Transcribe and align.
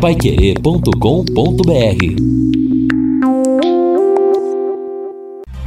paiquerê.com.br 0.00 0.88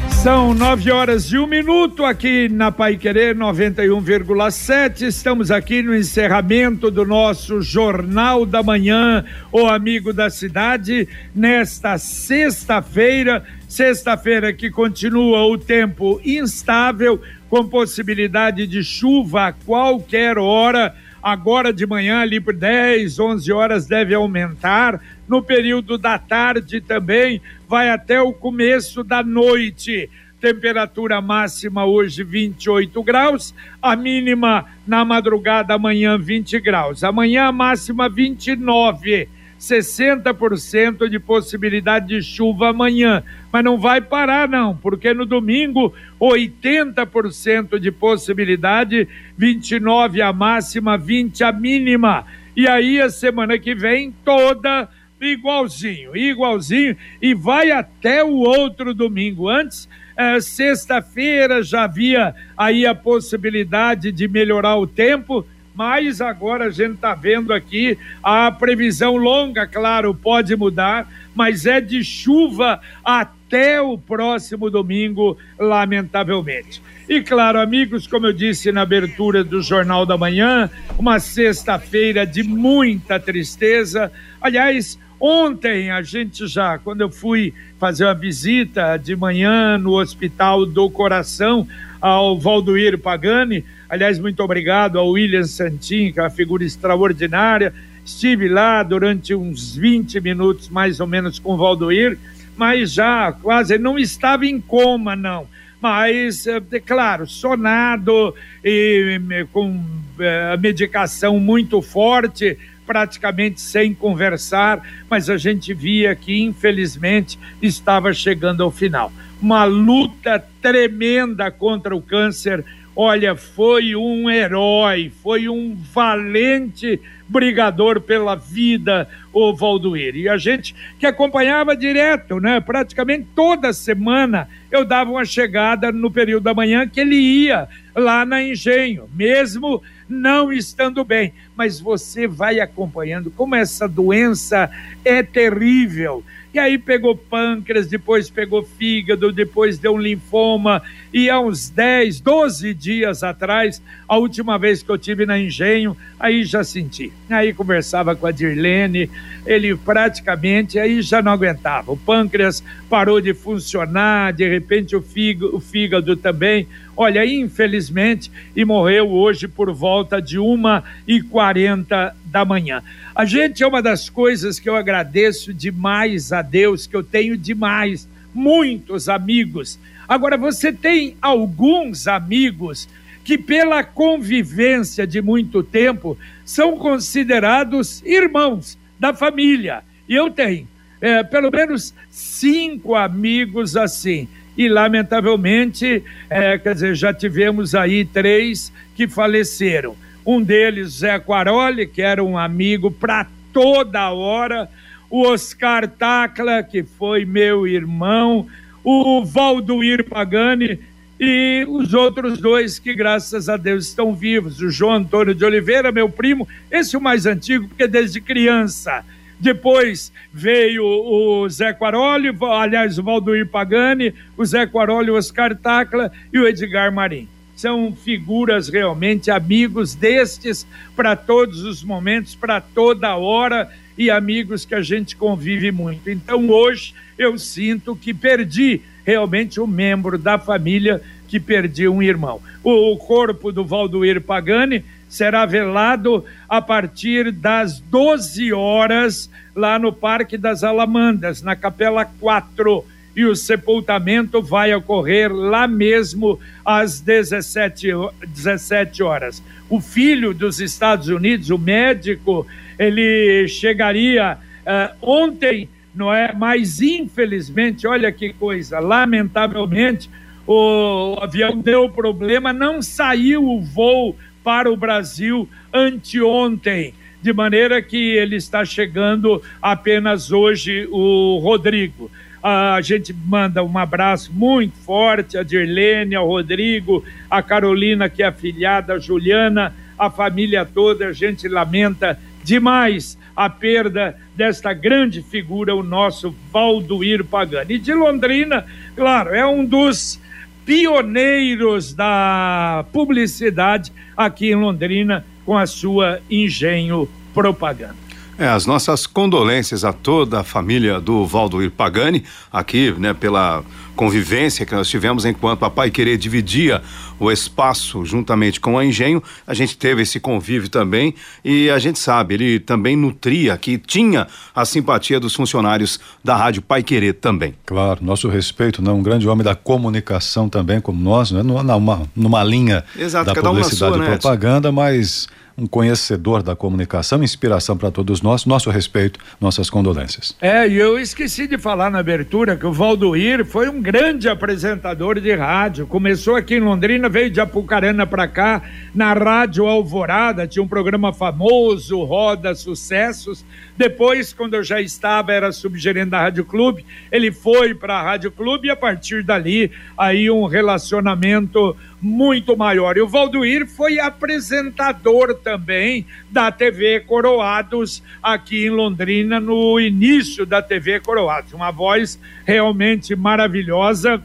São 0.10 0.54
nove 0.54 0.89
horas 0.89 1.26
e 1.34 1.38
um 1.38 1.46
minuto 1.46 2.05
aqui 2.05 2.47
na 2.47 2.71
Pai 2.71 2.96
Querer 2.96 3.36
91,7. 3.36 5.02
Estamos 5.02 5.52
aqui 5.52 5.81
no 5.81 5.94
encerramento 5.94 6.89
do 6.89 7.05
nosso 7.05 7.62
Jornal 7.62 8.46
da 8.46 8.64
Manhã, 8.64 9.25
o 9.52 9.66
Amigo 9.66 10.14
da 10.14 10.30
Cidade, 10.30 11.09
nesta 11.36 11.98
sexta-feira. 11.98 13.43
Sexta-feira 13.68 14.54
que 14.54 14.71
continua 14.71 15.43
o 15.45 15.57
tempo 15.57 16.21
instável, 16.23 17.21
com 17.50 17.68
possibilidade 17.68 18.66
de 18.66 18.82
chuva 18.82 19.48
a 19.48 19.54
qualquer 19.54 20.38
hora. 20.38 20.95
Agora 21.22 21.72
de 21.72 21.86
manhã, 21.86 22.20
ali 22.22 22.40
por 22.40 22.54
10, 22.54 23.20
11 23.20 23.52
horas, 23.52 23.86
deve 23.86 24.14
aumentar. 24.16 25.00
No 25.28 25.43
período 25.43 25.98
da 25.98 26.18
tarde 26.18 26.82
também 26.82 27.42
vai 27.68 27.89
até 27.89 28.20
o 28.20 28.34
começo 28.34 29.04
da 29.04 29.24
noite. 29.24 30.10
Temperatura 30.39 31.21
máxima 31.21 31.86
hoje 31.86 32.23
28 32.23 33.03
graus, 33.03 33.53
a 33.80 33.95
mínima 33.95 34.66
na 34.88 35.06
madrugada 35.06 35.76
amanhã 35.76 36.17
20 36.17 36.59
graus. 36.59 37.03
Amanhã 37.03 37.52
máxima 37.52 38.09
29. 38.09 39.30
60% 39.61 41.08
de 41.08 41.20
possibilidade 41.20 42.08
de 42.08 42.23
chuva 42.23 42.72
amanhã, 42.72 43.23
mas 43.53 43.64
não 43.64 43.78
vai 43.78 44.02
parar 44.02 44.50
não, 44.50 44.75
porque 44.75 45.14
no 45.14 45.23
domingo 45.23 45.94
80% 46.20 47.78
de 47.78 47.92
possibilidade, 47.92 49.08
29 49.38 50.20
a 50.20 50.34
máxima, 50.34 50.97
20 50.97 51.44
a 51.44 51.52
mínima. 51.52 52.25
E 52.56 52.67
aí 52.67 53.00
a 53.00 53.11
semana 53.11 53.59
que 53.59 53.75
vem 53.75 54.11
toda 54.25 54.89
igualzinho, 55.22 56.17
igualzinho, 56.17 56.98
e 57.22 57.36
vai 57.36 57.70
até 57.70 58.23
o 58.23 58.38
outro 58.38 58.95
domingo. 58.95 59.48
Antes, 59.48 59.88
é, 60.17 60.42
sexta-feira 60.42 61.62
já 61.62 61.84
havia 61.84 62.34
aí 62.58 62.88
a 62.88 62.95
possibilidade 62.95 64.12
de 64.12 64.28
melhorar 64.28 64.78
o 64.78 64.88
tempo, 64.88 65.45
mas 65.82 66.22
agora 66.22 66.66
a 66.66 66.70
gente 66.70 66.94
está 66.94 67.16
vendo 67.16 67.52
aqui 67.52 67.98
a 68.22 68.52
previsão 68.52 69.16
longa, 69.16 69.66
claro, 69.66 70.14
pode 70.14 70.56
mudar, 70.56 71.12
mas 71.34 71.66
é 71.66 71.82
de 71.82 72.04
chuva 72.04 72.80
até 73.04 73.82
o 73.82 73.98
próximo 73.98 74.70
domingo, 74.70 75.40
lamentavelmente. 75.58 76.84
E 77.10 77.20
claro, 77.20 77.60
amigos, 77.60 78.06
como 78.06 78.28
eu 78.28 78.32
disse 78.32 78.72
na 78.72 78.84
abertura 78.84 79.44
do 79.44 79.60
Jornal 79.60 80.06
da 80.06 80.16
Manhã, 80.16 80.70
uma 81.00 81.20
sexta-feira 81.20 82.28
de 82.28 82.44
muita 82.44 83.20
tristeza. 83.20 84.12
Aliás, 84.40 85.00
Ontem 85.23 85.92
a 85.92 86.02
gente 86.02 86.48
já, 86.48 86.80
quando 86.80 87.02
eu 87.02 87.10
fui 87.12 87.54
fazer 87.80 88.06
uma 88.06 88.16
visita 88.16 88.98
de 88.98 89.16
manhã 89.16 89.78
no 89.78 90.00
Hospital 90.00 90.66
do 90.66 90.90
Coração 90.90 91.68
ao 92.02 92.40
Valdoir 92.40 92.98
Pagani, 92.98 93.64
aliás, 93.92 94.17
muito 94.17 94.42
obrigado 94.42 94.97
ao 94.97 95.09
William 95.11 95.44
Santin, 95.44 96.11
que 96.11 96.20
é 96.20 96.23
uma 96.23 96.30
figura 96.31 96.64
extraordinária. 96.64 97.72
Estive 98.03 98.50
lá 98.50 98.81
durante 98.81 99.36
uns 99.36 99.75
20 99.75 100.20
minutos, 100.20 100.70
mais 100.70 101.00
ou 101.00 101.06
menos, 101.06 101.38
com 101.38 101.53
o 101.53 101.58
Valdoir, 101.58 102.17
mas 102.58 102.94
já 102.94 103.31
quase 103.31 103.78
não 103.78 104.00
estava 104.00 104.48
em 104.48 104.59
coma, 104.59 105.16
não 105.16 105.45
mas, 105.81 106.45
é 106.45 106.61
claro, 106.80 107.25
sonado 107.25 108.36
e 108.64 109.20
com 109.52 109.83
é, 110.20 110.55
medicação 110.58 111.39
muito 111.39 111.81
forte, 111.81 112.55
praticamente 112.86 113.59
sem 113.59 113.92
conversar, 113.92 114.88
mas 115.09 115.28
a 115.28 115.38
gente 115.38 115.73
via 115.73 116.16
que, 116.16 116.39
infelizmente, 116.39 117.39
estava 117.61 118.14
chegando 118.14 118.61
ao 118.61 118.70
final. 118.70 119.11
Uma 119.42 119.64
luta 119.64 120.44
tremenda 120.61 121.49
contra 121.49 121.95
o 121.95 122.02
câncer. 122.02 122.64
Olha, 122.96 123.36
foi 123.36 123.96
um 123.96 124.30
herói, 124.30 125.12
foi 125.24 125.48
um 125.48 125.76
valente 125.76 127.00
brigador 127.28 128.02
pela 128.02 128.35
vida, 128.35 129.07
o 129.31 129.56
Valdoir. 129.56 130.18
E 130.18 130.28
a 130.28 130.38
gente 130.38 130.75
que 131.00 131.06
acompanhava 131.06 131.75
direto, 131.75 132.41
né? 132.41 132.59
Praticamente 132.59 133.28
toda 133.34 133.72
semana 133.72 134.50
eu 134.69 134.84
dava 134.84 135.12
uma 135.12 135.24
chegada 135.24 135.90
no 135.91 136.12
período 136.12 136.44
da 136.44 136.53
manhã 136.53 136.85
que 136.85 137.00
ele 137.00 137.16
ia 137.16 137.69
lá 137.96 138.25
na 138.25 138.44
Engenho, 138.44 139.09
mesmo 139.13 139.81
não 140.09 140.52
estando 140.52 141.06
bem. 141.06 141.34
Mas 141.56 141.79
você 141.79 142.28
vai 142.28 142.59
acompanhando 142.59 143.31
como 143.31 143.56
essa 143.56 143.88
doença 143.88 144.69
é 145.06 145.23
terrível. 145.23 146.22
E 146.53 146.59
aí 146.59 146.78
pegou 146.78 147.16
pâncreas, 147.16 147.88
depois 147.88 148.29
pegou 148.29 148.62
fígado, 148.62 149.31
depois 149.31 149.79
deu 149.79 149.94
um 149.94 149.97
linfoma. 149.97 150.81
E 151.13 151.29
há 151.29 151.39
uns 151.39 151.69
10, 151.69 152.19
12 152.19 152.73
dias 152.73 153.23
atrás, 153.23 153.81
a 154.07 154.17
última 154.17 154.57
vez 154.57 154.84
que 154.84 154.90
eu 154.90 154.97
tive 154.97 155.25
na 155.25 155.40
Engenho, 155.40 155.95
aí 156.19 156.44
já 156.44 156.61
senti. 156.63 157.11
Aí 157.29 157.53
conversava 157.53 158.16
com 158.17 158.28
a 158.28 158.31
Dirlene, 158.31 159.09
ele 159.45 159.75
praticamente 159.78 160.78
aí 160.78 161.01
já 161.01 161.22
não 161.22 161.31
aguentava. 161.31 161.94
O 161.94 161.97
pâncreas 161.97 162.61
parou 162.90 163.22
de 163.22 163.34
funcionar, 163.34 164.34
de 164.34 164.47
repente 164.47 164.94
o 164.94 165.01
fígado, 165.01 165.56
o 165.56 165.59
fígado 165.61 166.17
também. 166.17 166.67
Olha, 166.97 167.25
infelizmente, 167.25 168.29
e 168.53 168.66
morreu 168.66 169.09
hoje 169.09 169.47
por 169.47 169.73
volta 169.73 170.22
de 170.22 170.38
uma 170.38 170.84
e 171.07 171.22
quarenta 171.22 172.13
da 172.25 172.44
manhã. 172.44 172.84
A 173.16 173.25
gente 173.25 173.63
é 173.63 173.67
uma 173.67 173.81
das 173.81 174.09
coisas 174.09 174.59
que 174.59 174.69
eu 174.69 174.75
agradeço 174.75 175.53
demais 175.53 176.31
a 176.31 176.41
Deus, 176.41 176.88
que 176.88 176.96
eu 176.96 177.03
tenho 177.03 177.38
demais, 177.38 178.07
muitos 178.34 179.09
amigos. 179.09 179.79
Agora, 180.07 180.38
você 180.38 180.72
tem 180.72 181.16
alguns 181.22 182.07
amigos 182.07 182.88
que, 183.24 183.38
pela 183.38 183.84
convivência 183.84 185.06
de 185.06 185.22
muito 185.22 185.63
tempo, 185.63 186.18
são 186.44 186.78
considerados 186.78 188.02
irmãos 188.03 188.78
da 189.00 189.13
família. 189.13 189.84
E 190.07 190.16
eu 190.16 190.29
tenho 190.29 190.68
é, 191.02 191.24
pelo 191.24 191.50
menos 191.50 191.94
cinco 192.09 192.96
amigos 192.96 193.75
assim. 193.75 194.28
E, 194.56 194.69
lamentavelmente, 194.69 196.03
é, 196.29 196.58
quer 196.58 196.75
dizer, 196.75 196.96
já 196.96 197.13
tivemos 197.13 197.73
aí 197.73 198.06
três 198.06 198.72
que 198.96 199.08
faleceram. 199.08 199.96
Um 200.25 200.41
deles, 200.41 201.00
Zé 201.00 201.18
Quaroli, 201.19 201.88
que 201.88 202.02
era 202.02 202.23
um 202.23 202.38
amigo 202.38 202.91
para 202.91 203.25
toda 203.52 204.12
hora, 204.12 204.69
o 205.11 205.27
Oscar 205.27 205.88
Tacla, 205.89 206.63
que 206.63 206.83
foi 206.83 207.25
meu 207.25 207.67
irmão, 207.67 208.47
o 208.81 209.23
Valduir 209.25 210.05
Pagani 210.05 210.79
e 211.19 211.66
os 211.67 211.94
outros 211.94 212.39
dois 212.39 212.79
que, 212.79 212.94
graças 212.94 213.49
a 213.49 213.57
Deus, 213.57 213.88
estão 213.88 214.16
vivos. 214.16 214.61
O 214.61 214.72
João 214.72 214.94
Antônio 214.94 215.35
de 215.35 215.44
Oliveira, 215.44 215.91
meu 215.91 216.09
primo, 216.09 216.47
esse 216.72 216.95
é 216.95 216.99
o 216.99 217.01
mais 217.01 217.25
antigo, 217.25 217.67
porque 217.67 217.88
desde 217.88 218.22
criança. 218.22 219.03
Depois 219.38 220.13
veio 220.31 220.85
o 220.85 221.49
Zé 221.49 221.73
Quaroli, 221.73 222.29
aliás, 222.41 222.97
o 222.97 223.03
Valduir 223.03 223.47
Pagani, 223.47 224.13
o 224.38 224.45
Zé 224.45 224.66
Quaroli, 224.66 225.11
o 225.11 225.16
Oscar 225.16 225.55
Tacla 225.55 226.11
e 226.31 226.39
o 226.39 226.47
Edgar 226.47 226.91
Marim 226.91 227.28
são 227.61 227.93
figuras 227.95 228.69
realmente 228.69 229.29
amigos 229.29 229.93
destes 229.93 230.66
para 230.95 231.16
todos 231.16 231.61
os 231.61 231.83
momentos, 231.83 232.33
para 232.33 232.59
toda 232.59 233.16
hora 233.16 233.69
e 233.97 234.09
amigos 234.09 234.66
que 234.66 234.75
a 234.75 234.81
gente 234.81 235.16
convive 235.16 235.72
muito. 235.72 236.09
Então 236.09 236.50
hoje 236.50 236.94
eu 237.18 237.38
sinto 237.38 237.96
que 237.96 238.13
perdi 238.13 238.81
realmente 239.06 239.59
um 239.59 239.68
membro 239.68 240.18
da 240.18 240.38
família 240.38 241.02
que 241.28 241.40
perdi 241.40 241.88
um 241.88 242.02
irmão. 242.02 242.41
O, 242.63 242.97
corpo 242.97 243.52
do 243.52 243.63
Valdoir 243.63 244.22
Pagani 244.22 244.84
será 245.07 245.46
velado 245.46 246.25
a 246.47 246.62
partir 246.62 247.31
das 247.31 247.79
12 247.79 248.52
horas 248.53 249.29
lá 249.55 249.79
no 249.79 249.91
Parque 249.91 250.37
das 250.37 250.64
Alamandas, 250.64 251.41
na 251.41 251.55
Capela 251.55 252.05
4 252.05 252.85
e 253.16 253.26
o 253.26 253.35
sepultamento 253.35 254.41
vai 254.41 254.73
ocorrer 254.73 255.32
lá 255.34 255.67
mesmo 255.67 256.40
às 256.64 257.02
17, 257.02 257.90
17 258.28 259.04
horas. 259.04 259.44
O 259.70 259.82
filho 259.82 260.34
dos 260.34 260.60
Estados 260.60 261.08
Unidos, 261.08 261.50
o 261.50 261.58
médico, 261.58 262.48
ele 262.78 263.48
chegaria 263.48 264.38
uh, 264.62 264.96
ontem, 265.02 265.70
não 265.94 266.14
é? 266.14 266.34
Mas 266.34 266.82
infelizmente, 266.82 267.88
olha 267.88 268.12
que 268.12 268.34
coisa, 268.34 268.80
lamentavelmente, 268.80 270.10
o 270.48 271.18
avião 271.22 271.58
deu 271.58 271.90
problema, 271.90 272.52
não 272.52 272.82
saiu 272.82 273.48
o 273.48 273.62
voo 273.62 274.16
para 274.44 274.72
o 274.72 274.76
Brasil 274.76 275.48
anteontem 275.74 276.94
de 277.22 277.32
maneira 277.32 277.82
que 277.82 278.16
ele 278.16 278.36
está 278.36 278.66
chegando 278.66 279.42
apenas 279.62 280.32
hoje, 280.32 280.88
o 280.92 281.38
Rodrigo. 281.38 282.10
A 282.42 282.82
gente 282.82 283.14
manda 283.14 283.64
um 283.64 283.78
abraço 283.78 284.34
muito 284.34 284.76
forte 284.78 285.38
a 285.38 285.44
Dirlene, 285.44 286.16
ao 286.16 286.28
Rodrigo, 286.28 287.06
a 287.30 287.44
Carolina, 287.44 288.10
que 288.10 288.24
é 288.24 288.26
afilhada, 288.26 288.94
a 288.94 289.00
Juliana, 289.00 289.76
a 289.98 290.10
família 290.10 290.66
toda. 290.66 291.10
A 291.10 291.14
gente 291.14 291.48
lamenta 291.48 292.20
demais 292.44 293.18
a 293.36 293.50
perda 293.50 294.16
desta 294.36 294.74
grande 294.74 295.22
figura, 295.22 295.76
o 295.76 295.84
nosso 295.84 296.36
Valdoir 296.52 297.24
Pagani. 297.24 297.76
E 297.76 297.80
de 297.80 297.94
Londrina, 297.94 298.66
claro, 298.96 299.34
é 299.34 299.46
um 299.46 299.66
dos 299.66 300.20
pioneiros 300.66 301.94
da 301.94 302.86
publicidade 302.92 303.92
aqui 304.16 304.52
em 304.52 304.56
Londrina 304.56 305.26
com 305.46 305.58
a 305.58 305.66
sua 305.66 306.20
Engenho 306.30 307.08
Propaganda. 307.34 307.96
É, 308.38 308.48
as 308.48 308.66
nossas 308.66 309.06
condolências 309.06 309.84
a 309.84 309.94
toda 309.94 310.40
a 310.40 310.44
família 310.44 311.00
do 311.00 311.26
Valdoir 311.26 311.70
Pagani, 311.70 312.24
aqui, 312.52 312.92
né, 312.98 313.14
pela 313.14 313.64
convivência 313.96 314.66
que 314.66 314.74
nós 314.74 314.88
tivemos 314.88 315.26
enquanto 315.26 315.64
a 315.64 315.70
Pai 315.70 315.92
Querer 315.92 316.18
dividia 316.18 316.82
o 317.20 317.32
espaço 317.32 318.04
juntamente 318.04 318.60
com 318.60 318.78
a 318.78 318.86
Engenho, 318.86 319.22
a 319.46 319.54
gente 319.54 319.78
teve 319.78 320.02
esse 320.02 320.20
convívio 320.20 320.70
também 320.70 321.14
e 321.46 321.70
a 321.70 321.78
gente 321.78 322.00
sabe, 322.00 322.34
ele 322.34 322.60
também 322.60 322.96
nutria, 322.96 323.56
que 323.58 323.78
tinha 323.78 324.28
a 324.56 324.66
simpatia 324.66 325.20
dos 325.20 325.36
funcionários 325.36 326.00
da 326.24 326.36
Rádio 326.36 326.62
Pai 326.62 326.82
Querer 326.82 327.14
também. 327.14 327.54
Claro, 327.66 328.04
nosso 328.04 328.28
respeito, 328.28 328.82
né? 328.82 328.92
um 328.92 329.04
grande 329.04 329.28
homem 329.28 329.44
da 329.44 329.56
comunicação 329.56 330.50
também, 330.50 330.82
como 330.82 331.02
nós, 331.02 331.32
né? 331.32 331.44
numa, 331.44 332.10
numa 332.16 332.44
linha 332.44 332.84
Exato, 332.98 333.34
da 333.34 333.42
publicidade 333.42 333.96
sua, 333.96 334.04
e 334.04 334.08
propaganda, 334.08 334.70
né? 334.70 334.76
mas 334.76 335.28
um 335.58 335.68
conhecedor 335.68 336.42
da 336.42 336.56
comunicação, 336.56 337.24
inspiração 337.24 337.78
para 337.78 337.92
todos 337.92 338.22
nós, 338.22 338.46
nosso 338.46 338.70
respeito, 338.70 339.20
nossas 339.40 339.70
condolências. 339.70 340.36
É, 340.42 340.68
e 340.68 340.76
eu 340.76 341.00
esqueci 341.00 341.48
de 341.48 341.58
falar 341.58 341.90
na 341.90 342.00
abertura 342.00 342.56
que 342.56 342.66
o 342.66 342.74
Valdoir 342.74 343.46
foi 343.46 343.70
um 343.70 343.81
grande 343.81 344.30
apresentador 344.30 345.19
de 345.19 345.33
rádio. 345.33 345.88
Começou 345.88 346.36
aqui 346.36 346.56
em 346.56 346.60
Londrina, 346.60 347.10
veio 347.10 347.31
de 347.31 347.42
Apucarana 347.42 348.06
para 348.06 348.28
cá, 348.28 348.62
na 348.94 349.12
Rádio 349.12 349.66
Alvorada, 349.66 350.48
tinha 350.48 350.62
um 350.62 350.68
programa 350.68 351.12
famoso, 351.12 352.04
Roda 352.04 352.54
Sucessos. 352.54 353.44
Depois, 353.81 354.31
quando 354.31 354.54
eu 354.54 354.63
já 354.63 354.80
estava, 354.80 355.33
era 355.33 355.51
subgerente 355.51 356.12
da 356.12 356.22
Rádio 356.22 356.45
Clube, 356.45 356.86
ele 357.12 357.31
foi 357.31 357.74
para 357.74 357.95
a 357.95 358.04
Rádio 358.04 358.31
Clube 358.31 358.68
e 358.68 358.69
a 358.69 358.75
partir 358.75 359.24
dali, 359.24 359.72
aí 359.98 360.30
um 360.30 360.45
relacionamento 360.45 361.75
muito 362.00 362.56
maior. 362.56 362.95
E 362.95 363.01
o 363.01 363.07
Valdoir 363.07 363.66
foi 363.66 364.00
apresentador 364.00 365.33
também 365.33 366.06
da 366.30 366.51
TV 366.51 367.00
Coroados 367.00 368.04
aqui 368.22 368.68
em 368.68 368.69
Londrina, 368.69 369.39
no 369.39 369.80
início 369.80 370.45
da 370.45 370.62
TV 370.62 371.00
Coroados. 371.00 371.51
Uma 371.51 371.72
voz 371.72 372.19
realmente 372.45 373.16
maravilhosa 373.16 374.22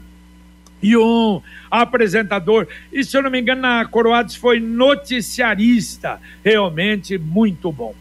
e 0.83 0.95
um 0.95 1.41
apresentador. 1.71 2.67
E 2.93 3.03
se 3.03 3.17
eu 3.17 3.23
não 3.23 3.31
me 3.31 3.41
engano, 3.41 3.63
na 3.63 3.83
Coroados 3.87 4.35
foi 4.35 4.59
noticiarista, 4.59 6.21
realmente 6.43 7.17
muito 7.17 7.71
bom. 7.71 7.95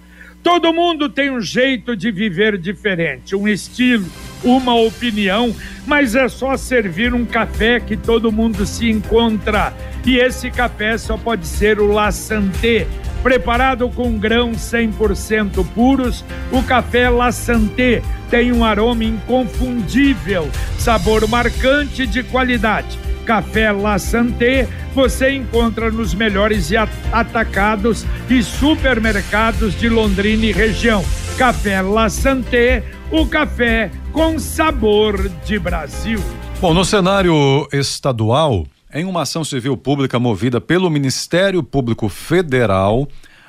Todo 0.46 0.72
mundo 0.72 1.08
tem 1.08 1.28
um 1.28 1.40
jeito 1.40 1.96
de 1.96 2.12
viver 2.12 2.56
diferente, 2.56 3.34
um 3.34 3.48
estilo, 3.48 4.06
uma 4.44 4.76
opinião, 4.76 5.52
mas 5.84 6.14
é 6.14 6.28
só 6.28 6.56
servir 6.56 7.12
um 7.12 7.24
café 7.24 7.80
que 7.80 7.96
todo 7.96 8.30
mundo 8.30 8.64
se 8.64 8.88
encontra. 8.88 9.74
E 10.04 10.16
esse 10.16 10.48
café 10.48 10.96
só 10.98 11.16
pode 11.16 11.44
ser 11.48 11.80
o 11.80 11.88
La 11.88 12.12
Santé. 12.12 12.86
Preparado 13.24 13.88
com 13.88 14.16
grãos 14.16 14.58
100% 14.58 15.66
puros, 15.74 16.24
o 16.52 16.62
café 16.62 17.08
La 17.08 17.32
Santé 17.32 18.00
tem 18.30 18.52
um 18.52 18.64
aroma 18.64 19.02
inconfundível, 19.02 20.48
sabor 20.78 21.26
marcante 21.26 22.06
de 22.06 22.22
qualidade 22.22 23.05
Café 23.26 23.72
La 23.72 23.98
Santé 23.98 24.68
você 24.94 25.32
encontra 25.32 25.90
nos 25.90 26.14
melhores 26.14 26.70
atacados 27.12 28.06
e 28.30 28.40
supermercados 28.40 29.74
de 29.74 29.88
Londrina 29.88 30.46
e 30.46 30.52
região. 30.52 31.04
Café 31.36 31.82
La 31.82 32.08
Santé, 32.08 32.84
o 33.10 33.26
café 33.26 33.90
com 34.12 34.38
sabor 34.38 35.28
de 35.44 35.58
Brasil. 35.58 36.20
Bom, 36.60 36.72
no 36.72 36.84
cenário 36.84 37.68
estadual, 37.72 38.64
em 38.94 39.04
uma 39.04 39.22
ação 39.22 39.42
civil 39.42 39.76
pública 39.76 40.20
movida 40.20 40.60
pelo 40.60 40.88
Ministério 40.88 41.64
Público 41.64 42.08
Federal, 42.08 43.08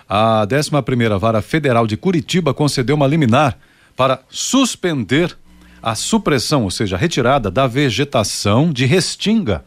a 0.09 0.45
11ª 0.47 1.19
Vara 1.19 1.41
Federal 1.41 1.85
de 1.85 1.95
Curitiba 1.95 2.51
concedeu 2.51 2.95
uma 2.95 3.05
liminar 3.05 3.57
para 3.95 4.21
suspender 4.27 5.37
a 5.83 5.93
supressão, 5.93 6.63
ou 6.63 6.71
seja, 6.71 6.95
a 6.95 6.99
retirada 6.99 7.51
da 7.51 7.67
vegetação 7.67 8.73
de 8.73 8.85
restinga 8.85 9.63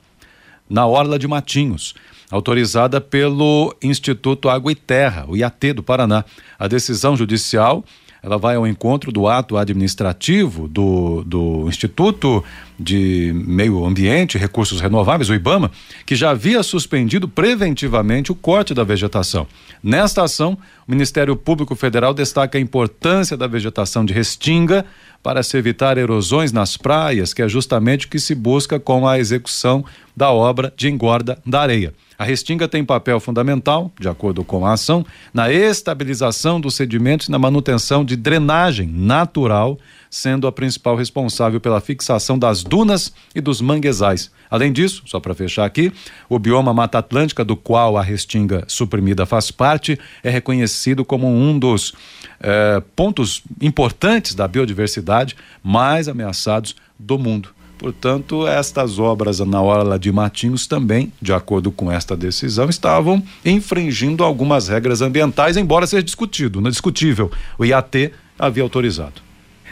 na 0.70 0.86
Orla 0.86 1.18
de 1.18 1.26
Matinhos, 1.26 1.94
autorizada 2.30 3.00
pelo 3.00 3.74
Instituto 3.82 4.48
Água 4.48 4.70
e 4.70 4.76
Terra, 4.76 5.26
o 5.28 5.36
IAT 5.36 5.72
do 5.74 5.82
Paraná. 5.82 6.24
A 6.58 6.68
decisão 6.68 7.16
judicial 7.16 7.84
ela 8.22 8.36
vai 8.36 8.56
ao 8.56 8.66
encontro 8.66 9.10
do 9.10 9.26
ato 9.26 9.56
administrativo 9.56 10.68
do, 10.68 11.24
do 11.24 11.66
Instituto 11.68 12.44
de 12.78 13.32
Meio 13.46 13.84
Ambiente 13.84 14.34
e 14.34 14.38
Recursos 14.38 14.80
Renováveis, 14.80 15.30
o 15.30 15.34
IBAMA, 15.34 15.70
que 16.04 16.14
já 16.14 16.30
havia 16.30 16.62
suspendido 16.62 17.26
preventivamente 17.26 18.30
o 18.30 18.34
corte 18.34 18.74
da 18.74 18.84
vegetação. 18.84 19.46
Nesta 19.82 20.22
ação, 20.22 20.56
o 20.86 20.90
Ministério 20.90 21.34
Público 21.34 21.74
Federal 21.74 22.12
destaca 22.12 22.58
a 22.58 22.60
importância 22.60 23.36
da 23.36 23.46
vegetação 23.46 24.04
de 24.04 24.12
restinga 24.12 24.84
para 25.22 25.42
se 25.42 25.56
evitar 25.56 25.98
erosões 25.98 26.52
nas 26.52 26.76
praias, 26.76 27.34
que 27.34 27.42
é 27.42 27.48
justamente 27.48 28.06
o 28.06 28.08
que 28.08 28.18
se 28.18 28.34
busca 28.34 28.80
com 28.80 29.06
a 29.06 29.18
execução 29.18 29.84
da 30.20 30.30
obra 30.30 30.70
de 30.76 30.86
engorda 30.86 31.38
da 31.46 31.62
areia. 31.62 31.94
A 32.18 32.24
restinga 32.24 32.68
tem 32.68 32.84
papel 32.84 33.18
fundamental, 33.18 33.90
de 33.98 34.06
acordo 34.06 34.44
com 34.44 34.66
a 34.66 34.74
ação, 34.74 35.02
na 35.32 35.50
estabilização 35.50 36.60
dos 36.60 36.74
sedimentos 36.74 37.28
e 37.28 37.30
na 37.30 37.38
manutenção 37.38 38.04
de 38.04 38.16
drenagem 38.16 38.86
natural, 38.86 39.78
sendo 40.10 40.46
a 40.46 40.52
principal 40.52 40.94
responsável 40.94 41.58
pela 41.58 41.80
fixação 41.80 42.38
das 42.38 42.62
dunas 42.62 43.14
e 43.34 43.40
dos 43.40 43.62
manguezais. 43.62 44.30
Além 44.50 44.70
disso, 44.70 45.04
só 45.06 45.18
para 45.18 45.34
fechar 45.34 45.64
aqui, 45.64 45.90
o 46.28 46.38
bioma 46.38 46.74
Mata 46.74 46.98
Atlântica, 46.98 47.42
do 47.42 47.56
qual 47.56 47.96
a 47.96 48.02
restinga 48.02 48.64
suprimida 48.68 49.24
faz 49.24 49.50
parte, 49.50 49.98
é 50.22 50.28
reconhecido 50.28 51.02
como 51.02 51.28
um 51.28 51.58
dos 51.58 51.94
eh, 52.42 52.82
pontos 52.94 53.42
importantes 53.62 54.34
da 54.34 54.46
biodiversidade 54.46 55.34
mais 55.62 56.08
ameaçados 56.08 56.76
do 56.98 57.18
mundo. 57.18 57.54
Portanto, 57.80 58.46
estas 58.46 58.98
obras 58.98 59.38
na 59.38 59.62
Orla 59.62 59.98
de 59.98 60.12
Matinhos 60.12 60.66
também, 60.66 61.10
de 61.20 61.32
acordo 61.32 61.72
com 61.72 61.90
esta 61.90 62.14
decisão, 62.14 62.68
estavam 62.68 63.22
infringindo 63.42 64.22
algumas 64.22 64.68
regras 64.68 65.00
ambientais, 65.00 65.56
embora 65.56 65.86
seja 65.86 66.02
discutido, 66.02 66.60
não 66.60 66.68
é 66.68 66.70
discutível. 66.70 67.32
O 67.58 67.64
IAT 67.64 68.12
havia 68.38 68.62
autorizado. 68.62 69.22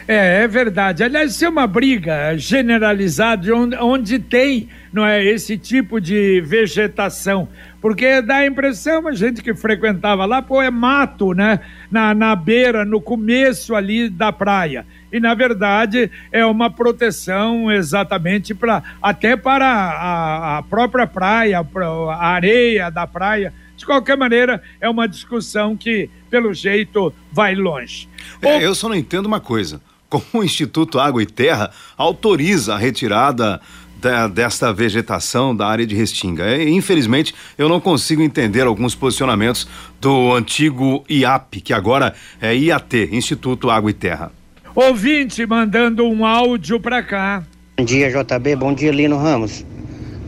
É, 0.09 0.45
é 0.45 0.49
verdade. 0.49 1.05
Aliás, 1.05 1.33
isso 1.33 1.45
é 1.45 1.49
uma 1.51 1.67
briga 1.67 2.35
generalizada 2.39 3.55
onde, 3.55 3.77
onde 3.77 4.19
tem 4.19 4.67
não 4.91 5.05
é, 5.05 5.23
esse 5.23 5.59
tipo 5.59 6.01
de 6.01 6.41
vegetação. 6.41 7.47
Porque 7.79 8.23
dá 8.23 8.37
a 8.37 8.47
impressão, 8.47 9.07
a 9.07 9.13
gente 9.13 9.43
que 9.43 9.55
frequentava 9.55 10.25
lá, 10.25 10.41
pô, 10.41 10.63
é 10.63 10.71
mato, 10.71 11.35
né? 11.35 11.61
Na, 11.91 12.15
na 12.15 12.35
beira, 12.35 12.87
no 12.87 13.03
começo 13.03 13.75
ali 13.75 14.09
da 14.09 14.33
praia. 14.33 14.87
E, 15.13 15.21
na 15.21 15.35
verdade, 15.35 16.11
é 16.33 16.43
uma 16.45 16.71
proteção 16.71 17.71
exatamente 17.71 18.55
para 18.55 18.83
até 19.03 19.37
para 19.37 19.67
a, 19.67 20.59
a 20.59 20.63
própria 20.63 21.07
praia, 21.07 21.61
a 21.61 22.29
areia 22.29 22.89
da 22.91 23.07
praia. 23.07 23.53
De 23.77 23.85
qualquer 23.85 24.17
maneira, 24.17 24.63
é 24.81 24.89
uma 24.89 25.07
discussão 25.07 25.77
que, 25.77 26.09
pelo 26.31 26.55
jeito, 26.55 27.13
vai 27.31 27.55
longe. 27.55 28.09
É, 28.41 28.65
eu 28.65 28.75
só 28.75 28.89
não 28.89 28.97
entendo 28.97 29.27
uma 29.27 29.39
coisa 29.39 29.83
como 30.09 30.25
o 30.33 30.45
Instituto 30.45 30.99
Água 30.99 31.23
e 31.23 31.27
Terra 31.27 31.71
autoriza 31.97 32.75
a 32.75 32.79
retirada 32.79 33.61
da, 34.01 34.29
desta 34.29 34.73
vegetação 34.73 35.55
da 35.55 35.67
área 35.67 35.87
de 35.87 35.95
Restinga. 35.95 36.45
É, 36.45 36.69
infelizmente, 36.69 37.35
eu 37.57 37.69
não 37.69 37.81
consigo 37.81 38.23
entender 38.23 38.63
alguns 38.63 38.95
posicionamentos 38.95 39.69
do 40.01 40.33
antigo 40.33 41.05
IAP, 41.09 41.61
que 41.61 41.73
agora 41.73 42.15
é 42.41 42.57
IAT, 42.57 43.11
Instituto 43.13 43.71
Água 43.71 43.91
e 43.91 43.95
Terra. 43.95 44.33
Ouvinte 44.75 45.45
mandando 45.47 46.05
um 46.05 46.25
áudio 46.25 46.79
para 46.79 47.03
cá. 47.03 47.43
Bom 47.77 47.85
dia, 47.85 48.11
JB. 48.11 48.57
Bom 48.57 48.73
dia, 48.73 48.93
Lino 48.93 49.17
Ramos. 49.17 49.65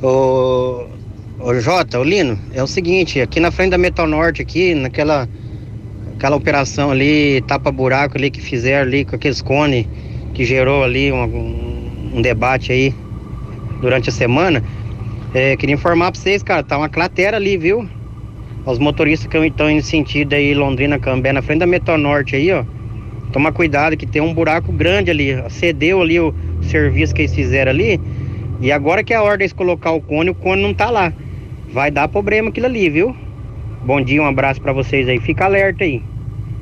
O, 0.03 0.87
o 1.39 1.61
Jota, 1.61 2.01
o 2.01 2.05
Lino, 2.05 2.39
é 2.53 2.63
o 2.63 2.67
seguinte, 2.67 3.21
aqui 3.21 3.39
na 3.39 3.51
frente 3.51 3.71
da 3.71 3.79
Metal 3.79 4.07
Norte, 4.07 4.43
aqui, 4.43 4.75
naquela 4.75 5.29
aquela 6.21 6.37
operação 6.37 6.91
ali, 6.91 7.41
tapa-buraco 7.47 8.19
ali 8.19 8.31
que 8.31 8.43
fizeram 8.43 8.87
ali 8.87 9.07
com 9.07 9.17
aqueles 9.17 9.41
cones 9.41 9.87
que 10.35 10.45
gerou 10.45 10.85
ali 10.85 11.11
um, 11.11 12.13
um, 12.15 12.21
debate 12.21 12.71
aí 12.71 12.95
durante 13.81 14.11
a 14.11 14.13
semana. 14.13 14.63
É, 15.33 15.57
queria 15.57 15.75
informar 15.75 16.13
pra 16.13 16.21
vocês, 16.21 16.43
cara, 16.43 16.63
tá 16.63 16.77
uma 16.77 16.91
cratera 16.91 17.39
ali, 17.39 17.57
viu? 17.57 17.89
Os 18.67 18.79
motoristas 18.79 19.31
que 19.31 19.39
estão 19.39 19.71
indo 19.71 19.83
sentido 19.83 20.35
aí, 20.35 20.53
Londrina, 20.53 20.99
Cambé, 20.99 21.33
na 21.33 21.41
frente 21.41 21.61
da 21.61 21.67
Metal 21.67 21.97
Norte 21.97 22.37
aí, 22.37 22.53
ó. 22.53 22.65
Toma 23.33 23.51
cuidado 23.51 23.97
que 23.97 24.05
tem 24.05 24.21
um 24.21 24.35
buraco 24.35 24.71
grande 24.73 25.11
ali. 25.11 25.43
Cedeu 25.49 26.03
ali 26.03 26.21
o 26.21 26.35
serviço 26.61 27.15
que 27.15 27.23
eles 27.23 27.35
fizeram 27.35 27.71
ali. 27.71 27.99
E 28.61 28.71
agora 28.71 29.03
que 29.03 29.15
é 29.15 29.17
a 29.17 29.23
hora 29.23 29.39
de 29.39 29.55
colocar 29.55 29.93
o 29.93 30.03
cone, 30.03 30.29
o 30.29 30.35
cone 30.35 30.61
não 30.61 30.75
tá 30.75 30.91
lá. 30.91 31.15
Vai 31.73 31.91
dar 31.91 32.09
problema 32.09 32.51
aquilo 32.51 32.67
ali, 32.67 32.91
viu? 32.91 33.17
Bom 33.83 34.03
dia, 34.03 34.21
um 34.21 34.27
abraço 34.27 34.61
para 34.61 34.75
vocês 34.75 35.09
aí. 35.09 35.19
Fica 35.19 35.47
alerta 35.47 35.85
aí. 35.85 36.10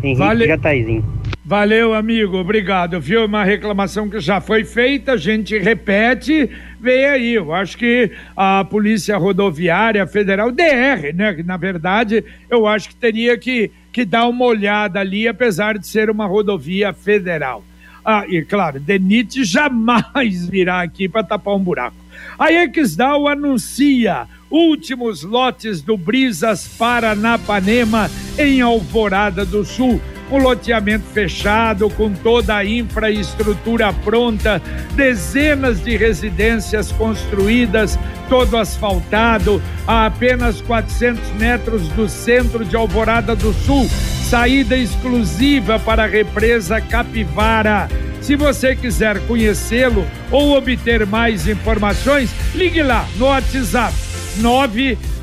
Henrique 0.02 0.18
vale... 0.18 0.46
Jataizinho. 0.46 1.04
Valeu, 1.48 1.94
amigo, 1.94 2.36
obrigado. 2.36 3.00
Viu 3.00 3.24
uma 3.24 3.42
reclamação 3.42 4.06
que 4.06 4.20
já 4.20 4.38
foi 4.38 4.64
feita, 4.64 5.12
a 5.12 5.16
gente 5.16 5.56
repete, 5.56 6.50
vem 6.78 7.06
aí. 7.06 7.34
Eu 7.34 7.54
acho 7.54 7.78
que 7.78 8.10
a 8.36 8.66
Polícia 8.66 9.16
Rodoviária 9.16 10.06
Federal, 10.06 10.52
DR, 10.52 11.14
né? 11.14 11.32
Que 11.32 11.42
na 11.42 11.56
verdade 11.56 12.22
eu 12.50 12.66
acho 12.66 12.90
que 12.90 12.96
teria 12.96 13.38
que, 13.38 13.70
que 13.90 14.04
dar 14.04 14.28
uma 14.28 14.44
olhada 14.44 15.00
ali, 15.00 15.26
apesar 15.26 15.78
de 15.78 15.86
ser 15.86 16.10
uma 16.10 16.26
rodovia 16.26 16.92
federal. 16.92 17.64
Ah, 18.04 18.24
e 18.28 18.42
claro, 18.42 18.78
DENIT 18.78 19.42
jamais 19.42 20.46
virá 20.46 20.82
aqui 20.82 21.08
para 21.08 21.24
tapar 21.24 21.54
um 21.54 21.60
buraco. 21.60 21.96
A 22.38 22.52
Exdal 22.52 23.26
anuncia 23.26 24.26
últimos 24.50 25.22
lotes 25.22 25.80
do 25.80 25.96
Brisas 25.96 26.68
Paranapanema 26.68 28.10
em 28.38 28.60
Alvorada 28.60 29.44
do 29.44 29.64
Sul 29.64 30.00
um 30.30 30.38
loteamento 30.38 31.04
fechado 31.12 31.88
com 31.90 32.12
toda 32.12 32.56
a 32.56 32.64
infraestrutura 32.64 33.92
pronta, 33.92 34.60
dezenas 34.94 35.82
de 35.82 35.96
residências 35.96 36.92
construídas, 36.92 37.98
todo 38.28 38.56
asfaltado, 38.56 39.62
a 39.86 40.06
apenas 40.06 40.60
400 40.60 41.30
metros 41.32 41.88
do 41.88 42.08
centro 42.08 42.64
de 42.64 42.76
Alvorada 42.76 43.34
do 43.34 43.52
Sul, 43.52 43.88
saída 43.88 44.76
exclusiva 44.76 45.78
para 45.78 46.04
a 46.04 46.06
represa 46.06 46.80
Capivara. 46.80 47.88
Se 48.20 48.36
você 48.36 48.76
quiser 48.76 49.18
conhecê-lo 49.26 50.04
ou 50.30 50.56
obter 50.56 51.06
mais 51.06 51.46
informações, 51.48 52.30
ligue 52.54 52.82
lá 52.82 53.08
no 53.16 53.26
WhatsApp 53.26 53.94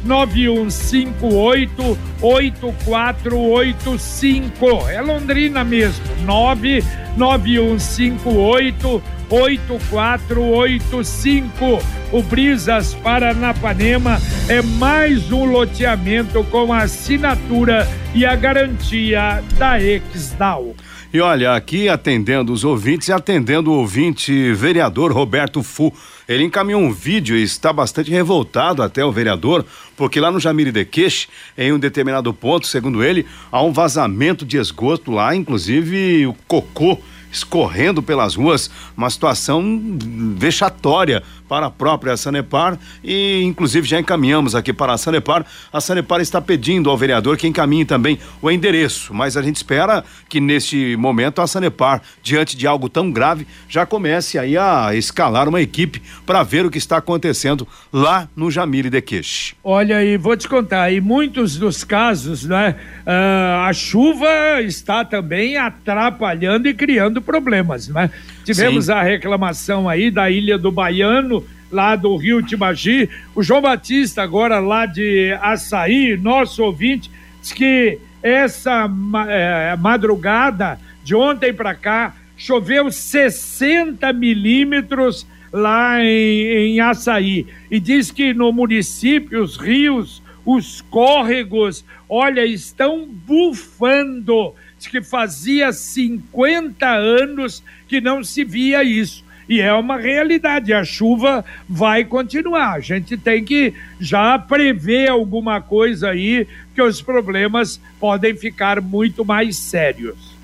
99158 0.05 1.97
8485. 2.21 4.89
É 4.89 5.01
Londrina 5.01 5.63
mesmo. 5.63 6.03
99158 6.25 9.01
8485. 9.29 11.79
O 12.11 12.21
Brisas 12.21 12.93
Paranapanema 12.93 14.21
é 14.47 14.61
mais 14.61 15.31
um 15.31 15.45
loteamento 15.45 16.43
com 16.45 16.71
a 16.71 16.83
assinatura 16.83 17.87
e 18.13 18.23
a 18.25 18.35
garantia 18.35 19.43
da 19.57 19.81
Exdal. 19.81 20.75
E 21.15 21.21
olha, 21.21 21.55
aqui 21.55 21.87
atendendo 21.87 22.51
os 22.51 22.65
ouvintes 22.65 23.07
e 23.07 23.13
atendendo 23.13 23.71
o 23.71 23.75
ouvinte 23.75 24.51
vereador 24.51 25.13
Roberto 25.13 25.63
Fu. 25.63 25.93
Ele 26.27 26.43
encaminhou 26.43 26.81
um 26.81 26.91
vídeo 26.91 27.37
e 27.37 27.41
está 27.41 27.71
bastante 27.71 28.11
revoltado 28.11 28.83
até 28.83 29.05
o 29.05 29.13
vereador, 29.13 29.65
porque 29.95 30.19
lá 30.19 30.29
no 30.29 30.41
Jamiri 30.41 30.73
de 30.73 30.83
Queixe, 30.83 31.29
em 31.57 31.71
um 31.71 31.79
determinado 31.79 32.33
ponto, 32.33 32.67
segundo 32.67 33.01
ele, 33.01 33.25
há 33.49 33.63
um 33.63 33.71
vazamento 33.71 34.45
de 34.45 34.57
esgoto 34.57 35.09
lá, 35.09 35.33
inclusive 35.33 36.27
o 36.27 36.33
cocô 36.49 36.99
escorrendo 37.31 38.03
pelas 38.03 38.35
ruas, 38.35 38.69
uma 38.97 39.09
situação 39.09 39.97
vexatória 40.35 41.23
para 41.47 41.67
a 41.67 41.71
própria 41.71 42.17
Sanepar 42.17 42.77
e 43.03 43.41
inclusive 43.43 43.87
já 43.87 43.99
encaminhamos 43.99 44.55
aqui 44.55 44.73
para 44.73 44.93
a 44.93 44.97
Sanepar. 44.97 45.45
A 45.71 45.79
Sanepar 45.79 46.21
está 46.21 46.41
pedindo 46.41 46.89
ao 46.89 46.97
vereador 46.97 47.37
que 47.37 47.47
encaminhe 47.47 47.85
também 47.85 48.19
o 48.41 48.49
endereço, 48.49 49.13
mas 49.13 49.37
a 49.37 49.41
gente 49.41 49.57
espera 49.57 50.03
que 50.27 50.39
neste 50.39 50.95
momento 50.95 51.41
a 51.41 51.47
Sanepar, 51.47 52.01
diante 52.21 52.57
de 52.57 52.67
algo 52.67 52.89
tão 52.89 53.11
grave, 53.11 53.47
já 53.69 53.85
comece 53.85 54.37
aí 54.37 54.57
a 54.57 54.95
escalar 54.95 55.47
uma 55.47 55.61
equipe 55.61 56.01
para 56.25 56.43
ver 56.43 56.65
o 56.65 56.71
que 56.71 56.77
está 56.77 56.97
acontecendo 56.97 57.67
lá 57.91 58.27
no 58.35 58.49
Jamile 58.49 58.89
de 58.89 59.01
Queixe. 59.01 59.55
Olha, 59.63 60.03
e 60.03 60.17
vou 60.17 60.35
te 60.35 60.47
contar, 60.47 60.91
em 60.91 61.01
muitos 61.01 61.57
dos 61.57 61.83
casos, 61.83 62.45
né, 62.45 62.75
uh, 63.05 63.67
a 63.67 63.73
chuva 63.73 64.61
está 64.61 65.03
também 65.05 65.57
atrapalhando 65.57 66.67
e 66.67 66.73
criando 66.73 67.21
problemas, 67.21 67.87
né? 67.87 68.09
Tivemos 68.45 68.85
Sim. 68.85 68.91
a 68.91 69.01
reclamação 69.01 69.89
aí 69.89 70.11
da 70.11 70.29
Ilha 70.29 70.55
do 70.55 70.71
Baiano, 70.71 71.43
lá 71.71 71.95
do 71.95 72.15
Rio 72.15 72.43
Tibagi. 72.43 73.09
O 73.33 73.41
João 73.41 73.59
Batista, 73.59 74.21
agora 74.21 74.59
lá 74.59 74.85
de 74.85 75.35
Açaí, 75.41 76.15
nosso 76.15 76.63
ouvinte, 76.63 77.09
diz 77.41 77.51
que 77.51 77.97
essa 78.21 78.87
é, 79.27 79.75
madrugada 79.77 80.79
de 81.03 81.15
ontem 81.15 81.51
para 81.51 81.73
cá 81.73 82.13
choveu 82.37 82.91
60 82.91 84.13
milímetros 84.13 85.25
lá 85.51 85.99
em, 86.03 86.75
em 86.75 86.79
Açaí. 86.79 87.47
E 87.71 87.79
diz 87.79 88.11
que 88.11 88.31
no 88.31 88.53
município 88.53 89.41
os 89.41 89.57
rios, 89.57 90.21
os 90.45 90.81
córregos, 90.81 91.83
olha, 92.07 92.45
estão 92.45 93.07
bufando 93.07 94.53
que 94.79 95.01
fazia 95.01 95.71
50 95.71 96.87
anos 96.87 97.63
que 97.87 97.99
não 97.99 98.23
se 98.23 98.43
via 98.43 98.83
isso. 98.83 99.23
E 99.47 99.61
é 99.61 99.71
uma 99.73 99.97
realidade, 99.97 100.73
a 100.73 100.83
chuva 100.83 101.45
vai 101.69 102.03
continuar. 102.03 102.73
A 102.73 102.79
gente 102.79 103.15
tem 103.15 103.43
que 103.43 103.73
já 103.99 104.39
prever 104.39 105.09
alguma 105.09 105.61
coisa 105.61 106.09
aí, 106.09 106.47
que 106.73 106.81
os 106.81 107.01
problemas 107.01 107.79
podem 107.99 108.35
ficar 108.35 108.81
muito 108.81 109.23
mais 109.23 109.55
sérios. 109.55 110.34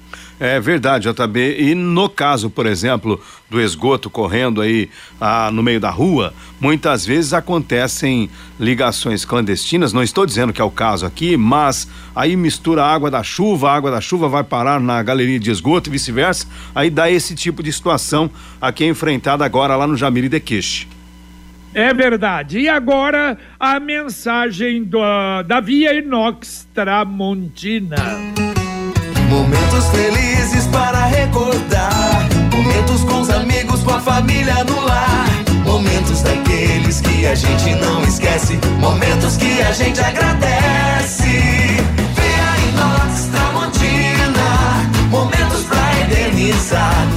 É 0.44 0.60
verdade, 0.60 1.08
JB. 1.08 1.58
E 1.60 1.76
no 1.76 2.10
caso, 2.10 2.50
por 2.50 2.66
exemplo, 2.66 3.22
do 3.48 3.62
esgoto 3.62 4.10
correndo 4.10 4.60
aí 4.60 4.90
ah, 5.20 5.52
no 5.54 5.62
meio 5.62 5.80
da 5.80 5.92
rua, 5.92 6.34
muitas 6.60 7.06
vezes 7.06 7.32
acontecem 7.32 8.28
ligações 8.60 9.24
clandestinas. 9.24 9.94
Não 9.94 10.02
estou 10.02 10.26
dizendo 10.26 10.52
que 10.52 10.60
é 10.60 10.64
o 10.64 10.72
caso 10.72 11.06
aqui, 11.06 11.38
mas 11.38 11.88
aí 12.16 12.36
mistura 12.36 12.84
a 12.84 12.92
água 12.92 13.12
da 13.12 13.22
chuva, 13.22 13.70
a 13.70 13.76
água 13.76 13.92
da 13.92 14.02
chuva 14.02 14.28
vai 14.28 14.44
parar 14.44 14.80
na 14.80 15.04
galeria 15.04 15.40
de 15.40 15.52
esgoto 15.52 15.90
e 15.90 15.92
vice-versa. 15.92 16.48
Aí 16.74 16.90
dá 16.90 17.08
esse 17.08 17.36
tipo 17.36 17.62
de 17.62 17.72
situação 17.72 18.28
aqui 18.60 18.84
enfrentada 18.84 19.46
agora 19.46 19.76
lá 19.76 19.86
no 19.86 19.96
Jamiri 19.96 20.28
de 20.28 20.40
Quiche. 20.40 20.88
É 21.72 21.94
verdade. 21.94 22.62
E 22.62 22.68
agora 22.68 23.38
a 23.60 23.80
mensagem 23.80 24.84
do, 24.84 25.00
da 25.46 25.62
Via 25.62 25.94
Inox 25.94 26.68
Tramontina. 26.74 28.41
Momentos 29.32 29.88
felizes 29.88 30.68
para 30.68 31.06
recordar. 31.06 32.28
Momentos 32.54 33.02
com 33.06 33.22
os 33.22 33.30
amigos, 33.30 33.82
com 33.82 33.92
a 33.92 34.00
família 34.02 34.62
no 34.66 34.86
lar. 34.86 35.30
Momentos 35.64 36.22
daqueles 36.22 37.00
que 37.00 37.26
a 37.26 37.34
gente 37.34 37.74
não 37.76 38.04
esquece. 38.04 38.60
Momentos 38.78 39.38
que 39.38 39.62
a 39.62 39.72
gente 39.72 40.02
agradece. 40.02 41.24
Venha 42.18 42.58
Inox 42.74 43.30
Tramontina. 43.32 44.90
Momentos 45.10 45.64
pra 45.64 46.02
eternizar 46.02 47.08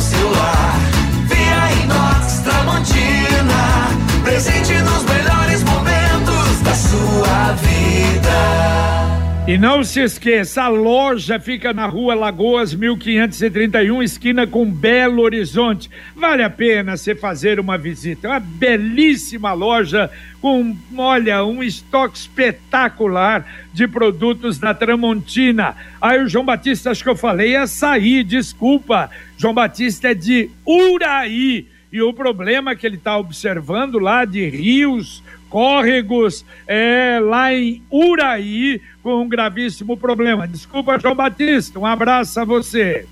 E 9.47 9.59
não 9.59 9.85
se 9.85 10.01
esqueça, 10.01 10.63
a 10.63 10.69
loja 10.69 11.39
fica 11.39 11.71
na 11.75 11.85
rua 11.85 12.15
Lagoas 12.15 12.73
1531, 12.73 14.03
esquina 14.03 14.47
com 14.47 14.65
Belo 14.65 15.21
Horizonte. 15.21 15.91
Vale 16.17 16.43
a 16.43 16.49
pena 16.49 16.97
você 16.97 17.15
fazer 17.15 17.61
uma 17.61 17.77
visita. 17.77 18.27
É 18.27 18.31
uma 18.31 18.41
belíssima 18.41 19.53
loja 19.53 20.11
com, 20.41 20.75
olha, 20.97 21.45
um 21.45 21.63
estoque 21.63 22.17
espetacular 22.17 23.45
de 23.71 23.87
produtos 23.87 24.59
da 24.59 24.73
Tramontina. 24.73 25.77
Aí 26.01 26.25
o 26.25 26.29
João 26.29 26.47
Batista, 26.47 26.91
acho 26.91 27.05
que 27.05 27.11
eu 27.11 27.17
falei 27.17 27.55
açaí, 27.55 28.25
desculpa. 28.25 29.11
João 29.37 29.53
Batista 29.53 30.13
é 30.13 30.15
de 30.15 30.49
Uraí. 30.67 31.67
E 31.93 32.01
o 32.01 32.15
problema 32.15 32.75
que 32.75 32.87
ele 32.87 32.97
está 32.97 33.19
observando 33.19 33.99
lá 33.99 34.25
de 34.25 34.49
rios, 34.49 35.23
córregos, 35.55 36.45
é, 36.67 37.21
lá 37.23 37.55
em 37.55 37.81
Uraí, 37.89 38.81
com 39.05 39.23
um 39.23 39.29
gravíssimo 39.29 39.97
problema. 39.97 40.49
Desculpa, 40.49 40.99
João 40.99 41.15
Batista, 41.15 41.79
um 41.79 41.87
abraço 41.87 42.41
a 42.41 42.45
você. 42.45 43.07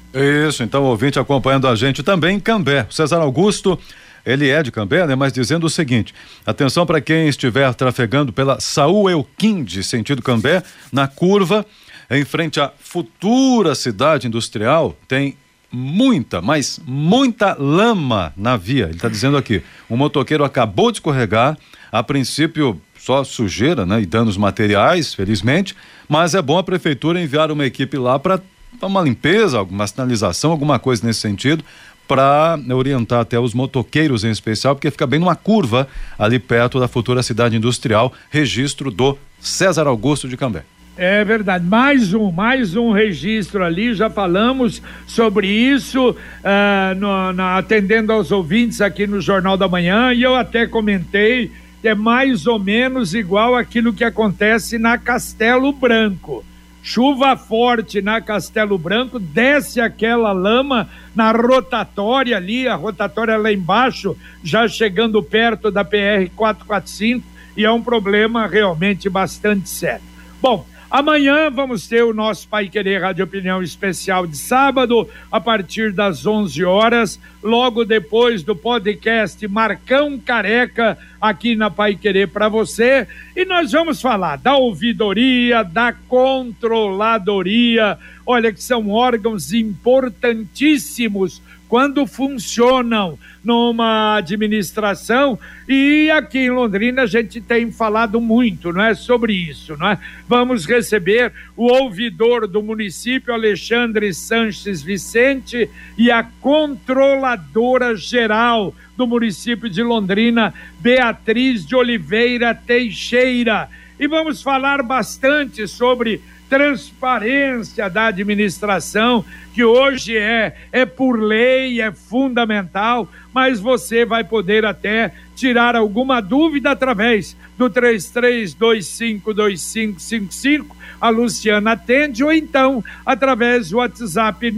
Isso, 0.49 0.65
então, 0.65 0.83
ouvinte 0.83 1.21
acompanhando 1.21 1.69
a 1.69 1.77
gente 1.77 2.03
também, 2.03 2.41
Cambé. 2.41 2.85
César 2.91 3.19
Augusto. 3.19 3.79
Ele 4.27 4.49
é 4.49 4.61
de 4.61 4.73
Cambé, 4.73 5.07
né? 5.07 5.15
Mas 5.15 5.33
dizendo 5.33 5.67
o 5.67 5.71
seguinte: 5.71 6.13
atenção 6.45 6.85
para 6.85 7.01
quem 7.01 7.29
estiver 7.29 7.73
trafegando 7.75 8.33
pela 8.33 8.59
Saúl 8.59 9.09
Euquinde, 9.09 9.85
sentido 9.85 10.21
Cambé, 10.21 10.65
na 10.93 11.07
curva, 11.07 11.65
em 12.11 12.25
frente 12.25 12.59
à 12.61 12.73
futura 12.77 13.77
cidade 13.77 14.27
industrial, 14.27 14.97
tem 15.07 15.37
muita, 15.73 16.43
mas 16.43 16.81
muita 16.87 17.57
lama 17.59 18.33
na 18.37 18.57
via. 18.57 18.85
Ele 18.85 18.95
está 18.95 19.09
dizendo 19.09 19.37
aqui: 19.37 19.63
um 19.89 19.97
motoqueiro 19.97 20.45
acabou 20.45 20.91
de 20.91 20.99
escorregar, 20.99 21.57
a 21.91 22.03
princípio 22.03 22.81
só 22.99 23.25
sujeira 23.25 23.85
né, 23.85 24.01
e 24.01 24.07
danos 24.07 24.37
materiais, 24.37 25.13
felizmente, 25.13 25.75
mas 26.09 26.35
é 26.35 26.43
bom 26.43 26.59
a 26.59 26.63
prefeitura 26.63 27.21
enviar 27.21 27.51
uma 27.51 27.67
equipe 27.67 27.97
lá 27.97 28.19
para 28.19 28.41
uma 28.81 29.03
limpeza, 29.03 29.59
alguma 29.59 29.87
sinalização, 29.87 30.53
alguma 30.53 30.79
coisa 30.79 31.05
nesse 31.05 31.21
sentido, 31.21 31.65
para 32.07 32.59
orientar 32.75 33.21
até 33.21 33.39
os 33.41 33.55
motoqueiros 33.55 34.23
em 34.23 34.31
especial, 34.31 34.75
porque 34.75 34.91
fica 34.91 35.07
bem 35.07 35.19
numa 35.19 35.35
curva 35.35 35.89
ali 36.19 36.39
perto 36.39 36.79
da 36.79 36.87
futura 36.87 37.23
cidade 37.23 37.57
industrial, 37.57 38.13
registro 38.31 38.91
do 38.91 39.19
César 39.41 39.87
Augusto 39.87 40.29
de 40.29 40.37
Cambé. 40.37 40.65
É 41.05 41.25
verdade. 41.25 41.67
Mais 41.67 42.15
um, 42.15 42.31
mais 42.31 42.77
um 42.77 42.93
registro 42.93 43.65
ali. 43.65 43.93
Já 43.93 44.09
falamos 44.09 44.81
sobre 45.05 45.49
isso, 45.49 46.11
uh, 46.11 46.95
no, 46.97 47.33
na, 47.33 47.59
atendendo 47.59 48.13
aos 48.13 48.31
ouvintes 48.31 48.81
aqui 48.81 49.05
no 49.05 49.21
Jornal 49.21 49.57
da 49.57 49.67
Manhã, 49.67 50.13
e 50.13 50.23
eu 50.23 50.37
até 50.37 50.65
comentei 50.65 51.51
que 51.81 51.89
é 51.89 51.95
mais 51.97 52.47
ou 52.47 52.57
menos 52.57 53.15
igual 53.15 53.57
aquilo 53.57 53.93
que 53.93 54.05
acontece 54.05 54.79
na 54.79 54.97
Castelo 54.97 55.73
Branco. 55.73 56.45
Chuva 56.85 57.37
forte 57.37 58.01
na 58.01 58.21
Castelo 58.21 58.79
Branco, 58.79 59.19
desce 59.19 59.81
aquela 59.81 60.31
lama 60.31 60.89
na 61.17 61.33
rotatória 61.33 62.37
ali, 62.37 62.69
a 62.69 62.77
rotatória 62.77 63.37
lá 63.37 63.53
embaixo, 63.53 64.17
já 64.45 64.69
chegando 64.69 65.21
perto 65.21 65.69
da 65.69 65.85
PR 65.85 66.31
445, 66.37 67.27
e 67.57 67.65
é 67.65 67.73
um 67.73 67.83
problema 67.83 68.47
realmente 68.47 69.11
bastante 69.11 69.69
sério. 69.69 70.13
Bom, 70.41 70.65
Amanhã 70.93 71.51
vamos 71.51 71.89
ter 71.89 72.05
o 72.05 72.13
nosso 72.13 72.47
Pai 72.47 72.69
Querer 72.69 73.01
Rádio 73.01 73.25
Opinião 73.25 73.63
Especial 73.63 74.27
de 74.27 74.37
sábado, 74.37 75.09
a 75.31 75.41
partir 75.41 75.91
das 75.91 76.27
11 76.27 76.63
horas, 76.67 77.19
logo 77.43 77.83
depois 77.83 78.43
do 78.43 78.55
podcast 78.55 79.49
Marcão 79.49 80.19
Careca, 80.19 80.99
aqui 81.19 81.57
na 81.57 81.71
Pai 81.71 81.95
Querer 81.95 82.29
para 82.29 82.47
você. 82.47 83.09
E 83.35 83.47
nós 83.47 83.73
vamos 83.73 84.03
falar 84.03 84.37
da 84.37 84.55
ouvidoria, 84.55 85.63
da 85.63 85.95
controladoria, 85.95 87.99
olha 88.27 88.53
que 88.53 88.63
são 88.63 88.91
órgãos 88.91 89.55
importantíssimos 89.55 91.41
quando 91.73 92.07
funcionam 92.07 93.19
numa 93.43 94.17
administração 94.19 95.39
e 95.67 96.11
aqui 96.11 96.41
em 96.41 96.51
Londrina 96.51 97.05
a 97.05 97.07
gente 97.07 97.41
tem 97.41 97.73
falado 97.73 98.21
muito, 98.21 98.71
não 98.75 98.85
é, 98.85 98.95
sobre 98.95 99.33
isso, 99.33 99.75
não 99.79 99.89
é? 99.89 99.99
Vamos 100.29 100.67
receber 100.67 101.33
o 101.57 101.73
ouvidor 101.73 102.47
do 102.47 102.63
município 102.63 103.33
Alexandre 103.33 104.13
Sanches 104.13 104.83
Vicente 104.83 105.71
e 105.97 106.11
a 106.11 106.23
controladora 106.43 107.97
geral 107.97 108.75
do 108.95 109.07
município 109.07 109.71
de 109.71 109.83
Londrina, 109.83 110.53
Beatriz 110.79 111.65
de 111.65 111.75
Oliveira 111.75 112.55
Teixeira. 112.55 113.71
E 113.99 114.07
vamos 114.07 114.43
falar 114.43 114.83
bastante 114.83 115.67
sobre 115.67 116.21
transparência 116.53 117.89
da 117.89 118.09
administração, 118.09 119.25
que 119.55 119.65
hoje 119.65 120.19
é, 120.19 120.55
é 120.71 120.85
por 120.85 121.19
lei, 121.19 121.81
é 121.81 121.91
fundamental, 121.91 123.09
mas 123.33 123.59
você 123.59 124.05
vai 124.05 124.23
poder 124.23 124.67
até 124.67 125.15
tirar 125.35 125.75
alguma 125.75 126.21
dúvida 126.21 126.73
através 126.73 127.35
do 127.57 127.71
33252555. 127.71 130.67
A 131.01 131.09
Luciana 131.09 131.73
atende, 131.73 132.23
ou 132.23 132.31
então 132.31 132.85
através 133.07 133.71
do 133.71 133.79
WhatsApp 133.79 134.53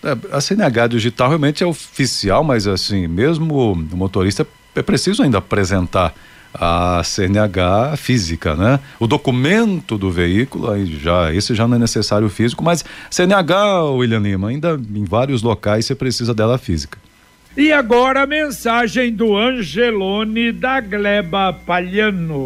É, 0.05 0.16
a 0.31 0.40
CNH 0.40 0.87
digital 0.87 1.26
realmente 1.31 1.64
é 1.64 1.66
oficial, 1.66 2.45
mas 2.45 2.69
assim, 2.69 3.09
mesmo 3.09 3.73
o 3.73 3.97
motorista 3.97 4.47
é 4.73 4.83
preciso 4.83 5.25
ainda 5.25 5.38
apresentar 5.38 6.14
a 6.55 7.02
CNH 7.02 7.97
física, 7.97 8.55
né? 8.55 8.78
O 9.00 9.09
documento 9.09 9.99
do 9.99 10.09
veículo, 10.09 10.71
aí 10.71 10.87
já, 10.87 11.35
esse 11.35 11.57
já 11.57 11.66
não 11.66 11.75
é 11.75 11.81
necessário 11.81 12.28
físico, 12.28 12.62
mas 12.62 12.85
CNH, 13.11 13.83
William 13.97 14.21
Lima, 14.21 14.50
ainda 14.50 14.81
em 14.95 15.05
vários 15.05 15.43
locais 15.43 15.87
você 15.87 15.95
precisa 15.97 16.32
dela 16.32 16.56
física. 16.56 17.00
E 17.56 17.73
agora 17.73 18.23
a 18.23 18.26
mensagem 18.28 19.13
do 19.13 19.37
Angelone 19.37 20.52
da 20.52 20.80
Gleba 20.80 21.52
Palhano. 21.52 22.45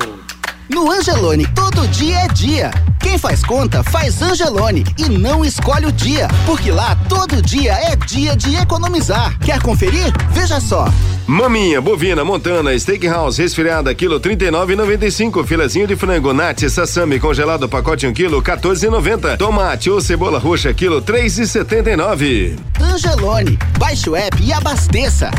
No 0.72 0.88
Angelone, 0.88 1.46
todo 1.48 1.86
dia 1.88 2.20
é 2.20 2.28
dia. 2.28 2.70
Quem 3.00 3.18
faz 3.18 3.42
conta, 3.42 3.82
faz 3.82 4.22
Angelone 4.22 4.84
e 4.96 5.08
não 5.08 5.44
escolhe 5.44 5.86
o 5.86 5.92
dia, 5.92 6.28
porque 6.46 6.70
lá 6.70 6.96
todo 7.08 7.42
dia 7.42 7.72
é 7.72 7.96
dia 7.96 8.36
de 8.36 8.54
economizar. 8.54 9.36
Quer 9.40 9.60
conferir? 9.60 10.12
Veja 10.30 10.60
só. 10.60 10.86
Maminha, 11.26 11.80
bovina, 11.80 12.24
montana, 12.24 12.78
steakhouse, 12.78 13.42
resfriada, 13.42 13.92
quilo 13.96 14.20
39,95. 14.20 15.44
Filezinho 15.44 15.88
de 15.88 15.96
frango, 15.96 16.32
nate, 16.32 16.70
sassami, 16.70 17.18
congelado, 17.18 17.68
pacote 17.68 18.06
1 18.06 18.12
quilo, 18.12 18.40
14,90. 18.40 19.36
Tomate 19.38 19.90
ou 19.90 20.00
cebola 20.00 20.38
roxa, 20.38 20.72
quilo 20.72 21.02
3,79. 21.02 22.56
Angelone, 22.80 23.58
baixe 23.76 24.08
o 24.08 24.14
app 24.14 24.40
e 24.40 24.52
abasteça. 24.52 25.32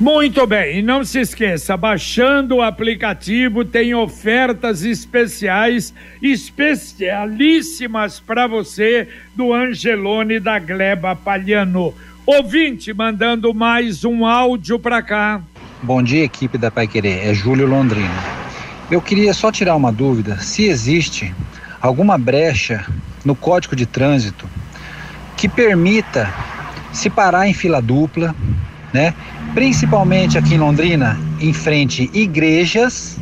Muito 0.00 0.46
bem, 0.46 0.78
e 0.78 0.82
não 0.82 1.02
se 1.02 1.18
esqueça, 1.18 1.76
baixando 1.76 2.54
o 2.54 2.62
aplicativo 2.62 3.64
tem 3.64 3.96
ofertas 3.96 4.84
especiais, 4.84 5.92
especialíssimas 6.22 8.20
para 8.20 8.46
você 8.46 9.08
do 9.34 9.52
Angelone 9.52 10.38
da 10.38 10.60
Gleba 10.60 11.16
Palhano. 11.16 11.92
Ouvinte 12.24 12.94
mandando 12.94 13.52
mais 13.52 14.04
um 14.04 14.24
áudio 14.24 14.78
para 14.78 15.02
cá. 15.02 15.42
Bom 15.82 16.00
dia, 16.00 16.22
equipe 16.22 16.56
da 16.56 16.70
Pai 16.70 16.86
Querer, 16.86 17.26
é 17.26 17.34
Júlio 17.34 17.66
Londrino. 17.66 18.14
Eu 18.88 19.02
queria 19.02 19.34
só 19.34 19.50
tirar 19.50 19.74
uma 19.74 19.90
dúvida, 19.90 20.38
se 20.38 20.66
existe 20.66 21.34
alguma 21.80 22.16
brecha 22.16 22.86
no 23.24 23.34
Código 23.34 23.74
de 23.74 23.84
Trânsito 23.84 24.48
que 25.36 25.48
permita 25.48 26.32
se 26.92 27.10
parar 27.10 27.48
em 27.48 27.52
fila 27.52 27.82
dupla, 27.82 28.32
né? 28.92 29.12
Principalmente 29.54 30.38
aqui 30.38 30.54
em 30.54 30.58
Londrina, 30.58 31.18
em 31.40 31.52
frente 31.52 32.10
igrejas 32.12 33.18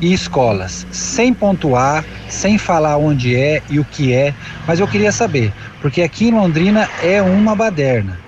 e 0.00 0.12
escolas, 0.12 0.86
sem 0.90 1.32
pontuar, 1.32 2.04
sem 2.28 2.58
falar 2.58 2.96
onde 2.96 3.36
é 3.36 3.62
e 3.70 3.78
o 3.78 3.84
que 3.84 4.12
é, 4.12 4.34
mas 4.66 4.80
eu 4.80 4.88
queria 4.88 5.12
saber, 5.12 5.52
porque 5.80 6.02
aqui 6.02 6.28
em 6.28 6.32
Londrina 6.32 6.88
é 7.02 7.22
uma 7.22 7.54
baderna. 7.54 8.18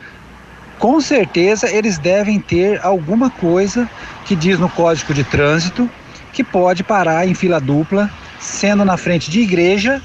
Com 0.79 1.01
certeza 1.01 1.69
eles 1.69 1.99
devem 1.99 2.41
ter 2.41 2.81
alguma 2.85 3.31
coisa 3.31 3.89
que 4.25 4.37
diz 4.37 4.59
no 4.59 4.69
Código 4.69 5.13
de 5.13 5.25
Trânsito 5.25 5.91
que 6.33 6.45
pode 6.45 6.85
parar 6.85 7.27
em 7.27 7.35
fila 7.35 7.61
dupla, 7.61 8.09
sendo 8.39 8.85
na 8.85 8.97
frente 8.97 9.31
de 9.31 9.41
igreja 9.41 10.01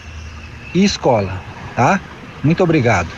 e 0.73 0.84
escola, 0.84 1.39
tá? 1.75 1.99
Muito 2.43 2.63
obrigado. 2.63 3.10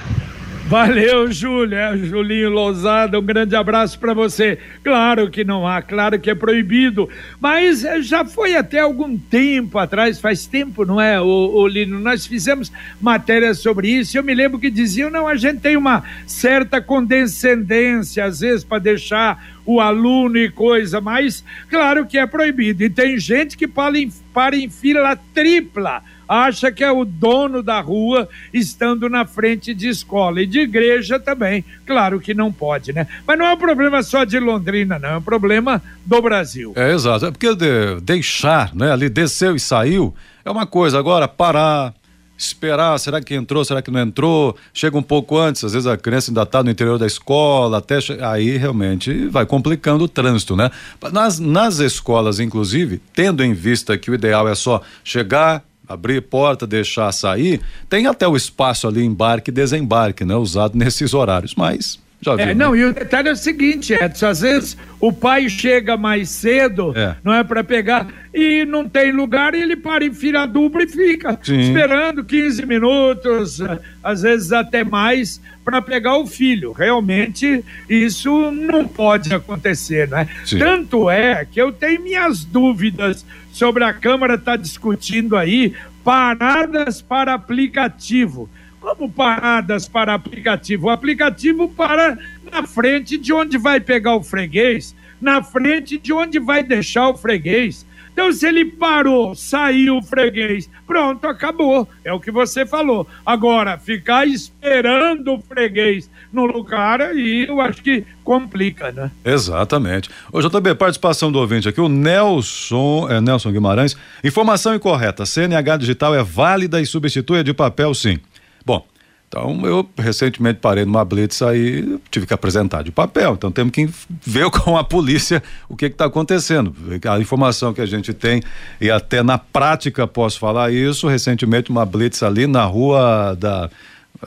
Valeu, 0.67 1.31
Júlia, 1.31 1.95
Julinho 1.95 2.49
Lousada, 2.49 3.19
um 3.19 3.23
grande 3.23 3.55
abraço 3.55 3.99
para 3.99 4.15
você. 4.15 4.57
Claro 4.83 5.29
que 5.29 5.43
não 5.43 5.67
há, 5.67 5.79
claro 5.79 6.19
que 6.19 6.27
é 6.27 6.33
proibido, 6.33 7.07
mas 7.39 7.85
eh, 7.85 8.01
já 8.01 8.25
foi 8.25 8.55
até 8.55 8.79
algum 8.79 9.15
tempo 9.15 9.77
atrás, 9.77 10.19
faz 10.19 10.47
tempo, 10.47 10.83
não 10.83 10.99
é, 10.99 11.21
o, 11.21 11.25
o 11.27 11.67
Lino? 11.67 11.99
Nós 11.99 12.25
fizemos 12.25 12.71
matérias 12.99 13.59
sobre 13.59 13.89
isso. 13.89 14.17
Eu 14.17 14.23
me 14.23 14.33
lembro 14.33 14.57
que 14.57 14.71
diziam, 14.71 15.11
não, 15.11 15.27
a 15.27 15.35
gente 15.35 15.59
tem 15.59 15.77
uma 15.77 16.03
certa 16.25 16.81
condescendência, 16.81 18.25
às 18.25 18.39
vezes, 18.39 18.63
para 18.63 18.79
deixar 18.79 19.45
o 19.67 19.79
aluno 19.79 20.35
e 20.35 20.49
coisa, 20.49 20.99
mas 20.99 21.45
claro 21.69 22.07
que 22.07 22.17
é 22.17 22.25
proibido. 22.25 22.83
E 22.83 22.89
tem 22.89 23.19
gente 23.19 23.55
que 23.55 23.67
para 23.67 23.99
em, 23.99 24.11
para 24.33 24.55
em 24.55 24.67
fila 24.67 25.15
tripla 25.31 26.01
acha 26.27 26.71
que 26.71 26.83
é 26.83 26.91
o 26.91 27.05
dono 27.05 27.61
da 27.61 27.79
rua 27.81 28.27
estando 28.53 29.09
na 29.09 29.25
frente 29.25 29.73
de 29.73 29.87
escola 29.87 30.41
e 30.41 30.45
de 30.45 30.59
igreja 30.59 31.19
também. 31.19 31.63
Claro 31.85 32.19
que 32.19 32.33
não 32.33 32.51
pode, 32.51 32.93
né? 32.93 33.07
Mas 33.25 33.37
não 33.37 33.45
é 33.45 33.53
um 33.53 33.57
problema 33.57 34.03
só 34.03 34.23
de 34.23 34.39
Londrina, 34.39 34.99
não, 34.99 35.09
é 35.09 35.17
um 35.17 35.21
problema 35.21 35.81
do 36.05 36.21
Brasil. 36.21 36.73
É 36.75 36.93
exato, 36.93 37.25
é 37.25 37.31
porque 37.31 37.55
de, 37.55 37.99
deixar, 38.01 38.73
né, 38.75 38.91
ali 38.91 39.09
desceu 39.09 39.55
e 39.55 39.59
saiu 39.59 40.13
é 40.45 40.51
uma 40.51 40.67
coisa, 40.67 40.99
agora 40.99 41.27
parar, 41.27 41.91
esperar, 42.37 42.99
será 42.99 43.19
que 43.19 43.33
entrou, 43.33 43.65
será 43.65 43.81
que 43.81 43.89
não 43.89 43.99
entrou? 43.99 44.55
Chega 44.71 44.95
um 44.95 45.01
pouco 45.01 45.37
antes, 45.37 45.63
às 45.63 45.73
vezes 45.73 45.87
a 45.87 45.97
criança 45.97 46.29
ainda 46.29 46.43
está 46.43 46.61
no 46.63 46.69
interior 46.69 46.99
da 46.99 47.07
escola, 47.07 47.79
até 47.79 47.97
aí 48.21 48.55
realmente 48.55 49.27
vai 49.27 49.43
complicando 49.45 50.03
o 50.03 50.07
trânsito, 50.07 50.55
né? 50.55 50.69
Nas, 51.11 51.39
nas 51.39 51.79
escolas, 51.79 52.39
inclusive, 52.39 53.01
tendo 53.11 53.43
em 53.43 53.53
vista 53.53 53.97
que 53.97 54.11
o 54.11 54.13
ideal 54.13 54.47
é 54.47 54.53
só 54.53 54.81
chegar, 55.03 55.63
abrir 55.87 56.21
porta, 56.21 56.67
deixar 56.67 57.11
sair, 57.11 57.61
tem 57.89 58.07
até 58.07 58.27
o 58.27 58.35
espaço 58.35 58.87
ali 58.87 59.03
embarque 59.03 59.51
e 59.51 59.53
desembarque, 59.53 60.23
né, 60.25 60.35
usado 60.35 60.77
nesses 60.77 61.13
horários, 61.13 61.55
mas 61.55 61.99
Já 62.21 62.35
viu, 62.35 62.43
É, 62.43 62.47
né? 62.47 62.53
não, 62.53 62.75
e 62.75 62.83
o 62.85 62.93
detalhe 62.93 63.29
é 63.29 63.31
o 63.31 63.35
seguinte, 63.35 63.93
Edson, 63.93 64.27
às 64.27 64.41
vezes 64.41 64.77
o 64.99 65.11
pai 65.13 65.47
chega 65.49 65.95
mais 65.97 66.29
cedo, 66.29 66.91
É. 66.95 67.15
não 67.23 67.33
é 67.33 67.43
para 67.43 67.63
pegar, 67.63 68.07
e 68.33 68.65
não 68.65 68.87
tem 68.89 69.11
lugar, 69.11 69.53
e 69.53 69.61
ele 69.61 69.75
para 69.75 70.03
em 70.03 70.13
fila 70.13 70.45
dupla 70.47 70.83
e 70.83 70.87
fica 70.87 71.37
Sim. 71.43 71.59
esperando 71.59 72.23
15 72.23 72.65
minutos, 72.65 73.59
às 74.03 74.21
vezes 74.23 74.51
até 74.51 74.83
mais, 74.83 75.39
para 75.63 75.81
pegar 75.81 76.17
o 76.17 76.25
filho. 76.25 76.71
Realmente, 76.71 77.63
isso 77.89 78.49
não 78.51 78.87
pode 78.87 79.33
acontecer, 79.33 80.07
né? 80.07 80.27
Sim. 80.45 80.57
Tanto 80.59 81.09
é 81.09 81.45
que 81.45 81.61
eu 81.61 81.71
tenho 81.71 82.01
minhas 82.01 82.43
dúvidas 82.43 83.25
sobre 83.51 83.83
a 83.83 83.93
Câmara 83.93 84.35
estar 84.35 84.57
discutindo 84.57 85.35
aí 85.37 85.73
paradas 86.03 87.01
para 87.01 87.33
aplicativo. 87.33 88.49
Como 88.85 89.11
paradas 89.11 89.87
para 89.87 90.13
aplicativo? 90.13 90.85
O 90.85 90.89
aplicativo 90.91 91.67
para 91.67 92.19
na 92.51 92.67
frente 92.67 93.17
de 93.17 93.33
onde 93.33 93.57
vai 93.57 93.79
pegar 93.79 94.15
o 94.15 94.21
freguês, 94.21 94.95
na 95.19 95.41
frente 95.41 95.97
de 95.97 96.13
onde 96.13 96.37
vai 96.37 96.61
deixar 96.61 97.09
o 97.09 97.17
freguês. 97.17 97.83
Então, 98.13 98.31
se 98.31 98.47
ele 98.47 98.63
parou, 98.63 99.33
saiu 99.33 99.97
o 99.97 100.03
freguês, 100.03 100.69
pronto, 100.85 101.25
acabou. 101.25 101.89
É 102.03 102.13
o 102.13 102.19
que 102.19 102.29
você 102.29 102.63
falou. 102.63 103.07
Agora, 103.25 103.79
ficar 103.79 104.27
esperando 104.27 105.33
o 105.33 105.41
freguês 105.41 106.07
no 106.31 106.45
lugar, 106.45 107.01
aí 107.01 107.47
eu 107.47 107.59
acho 107.59 107.81
que 107.81 108.05
complica, 108.23 108.91
né? 108.91 109.09
Exatamente. 109.25 110.11
Ô, 110.31 110.39
JB, 110.41 110.75
participação 110.75 111.31
do 111.31 111.39
ouvinte 111.39 111.67
aqui, 111.67 111.81
o 111.81 111.89
Nelson, 111.89 113.07
é, 113.09 113.19
Nelson 113.19 113.51
Guimarães. 113.51 113.97
Informação 114.23 114.75
incorreta. 114.75 115.25
CNH 115.25 115.77
digital 115.77 116.13
é 116.13 116.23
válida 116.23 116.79
e 116.79 116.85
substitui 116.85 117.39
a 117.39 117.43
de 117.43 117.53
papel, 117.53 117.91
sim. 117.95 118.19
Bom, 118.65 118.85
então 119.27 119.65
eu 119.65 119.87
recentemente 119.97 120.59
parei 120.59 120.85
numa 120.85 121.03
blitz 121.03 121.41
aí, 121.41 121.99
tive 122.09 122.25
que 122.25 122.33
apresentar 122.33 122.83
de 122.83 122.91
papel. 122.91 123.33
Então 123.33 123.51
temos 123.51 123.71
que 123.73 123.89
ver 124.25 124.49
com 124.51 124.77
a 124.77 124.83
polícia 124.83 125.43
o 125.67 125.75
que 125.75 125.85
está 125.85 126.05
acontecendo. 126.05 126.73
A 127.09 127.19
informação 127.19 127.73
que 127.73 127.81
a 127.81 127.85
gente 127.85 128.13
tem, 128.13 128.41
e 128.79 128.89
até 128.89 129.21
na 129.21 129.37
prática 129.37 130.07
posso 130.07 130.39
falar 130.39 130.71
isso, 130.71 131.07
recentemente 131.07 131.69
uma 131.69 131.85
blitz 131.85 132.23
ali 132.23 132.47
na 132.47 132.63
rua 132.63 133.35
da. 133.37 133.69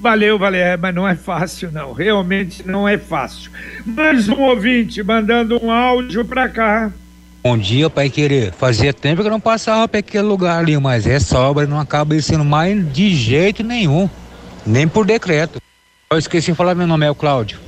Valeu, 0.00 0.38
valeu, 0.38 0.78
mas 0.80 0.94
não 0.94 1.06
é 1.06 1.14
fácil, 1.14 1.70
não. 1.70 1.92
Realmente 1.92 2.66
não 2.66 2.88
é 2.88 2.96
fácil. 2.96 3.50
Mais 3.84 4.30
um 4.30 4.40
ouvinte 4.40 5.02
mandando 5.02 5.62
um 5.62 5.70
áudio 5.70 6.24
para 6.24 6.48
cá. 6.48 6.90
Bom 7.42 7.58
dia, 7.58 7.90
pai 7.90 8.08
querer. 8.08 8.52
Fazia 8.52 8.92
tempo 8.92 9.20
que 9.20 9.26
eu 9.26 9.32
não 9.32 9.40
passava 9.40 9.88
para 9.88 9.98
aquele 9.98 10.22
lugar 10.22 10.58
ali, 10.60 10.78
mas 10.78 11.06
é 11.06 11.18
sobra, 11.18 11.66
não 11.66 11.80
acaba 11.80 12.18
sendo 12.20 12.44
mais 12.44 12.92
de 12.92 13.12
jeito 13.14 13.64
nenhum, 13.64 14.08
nem 14.64 14.86
por 14.86 15.04
decreto. 15.04 15.60
Eu 16.10 16.18
esqueci 16.18 16.52
de 16.52 16.56
falar 16.56 16.74
meu 16.76 16.86
nome, 16.86 17.04
é 17.04 17.10
o 17.10 17.14
Cláudio. 17.14 17.58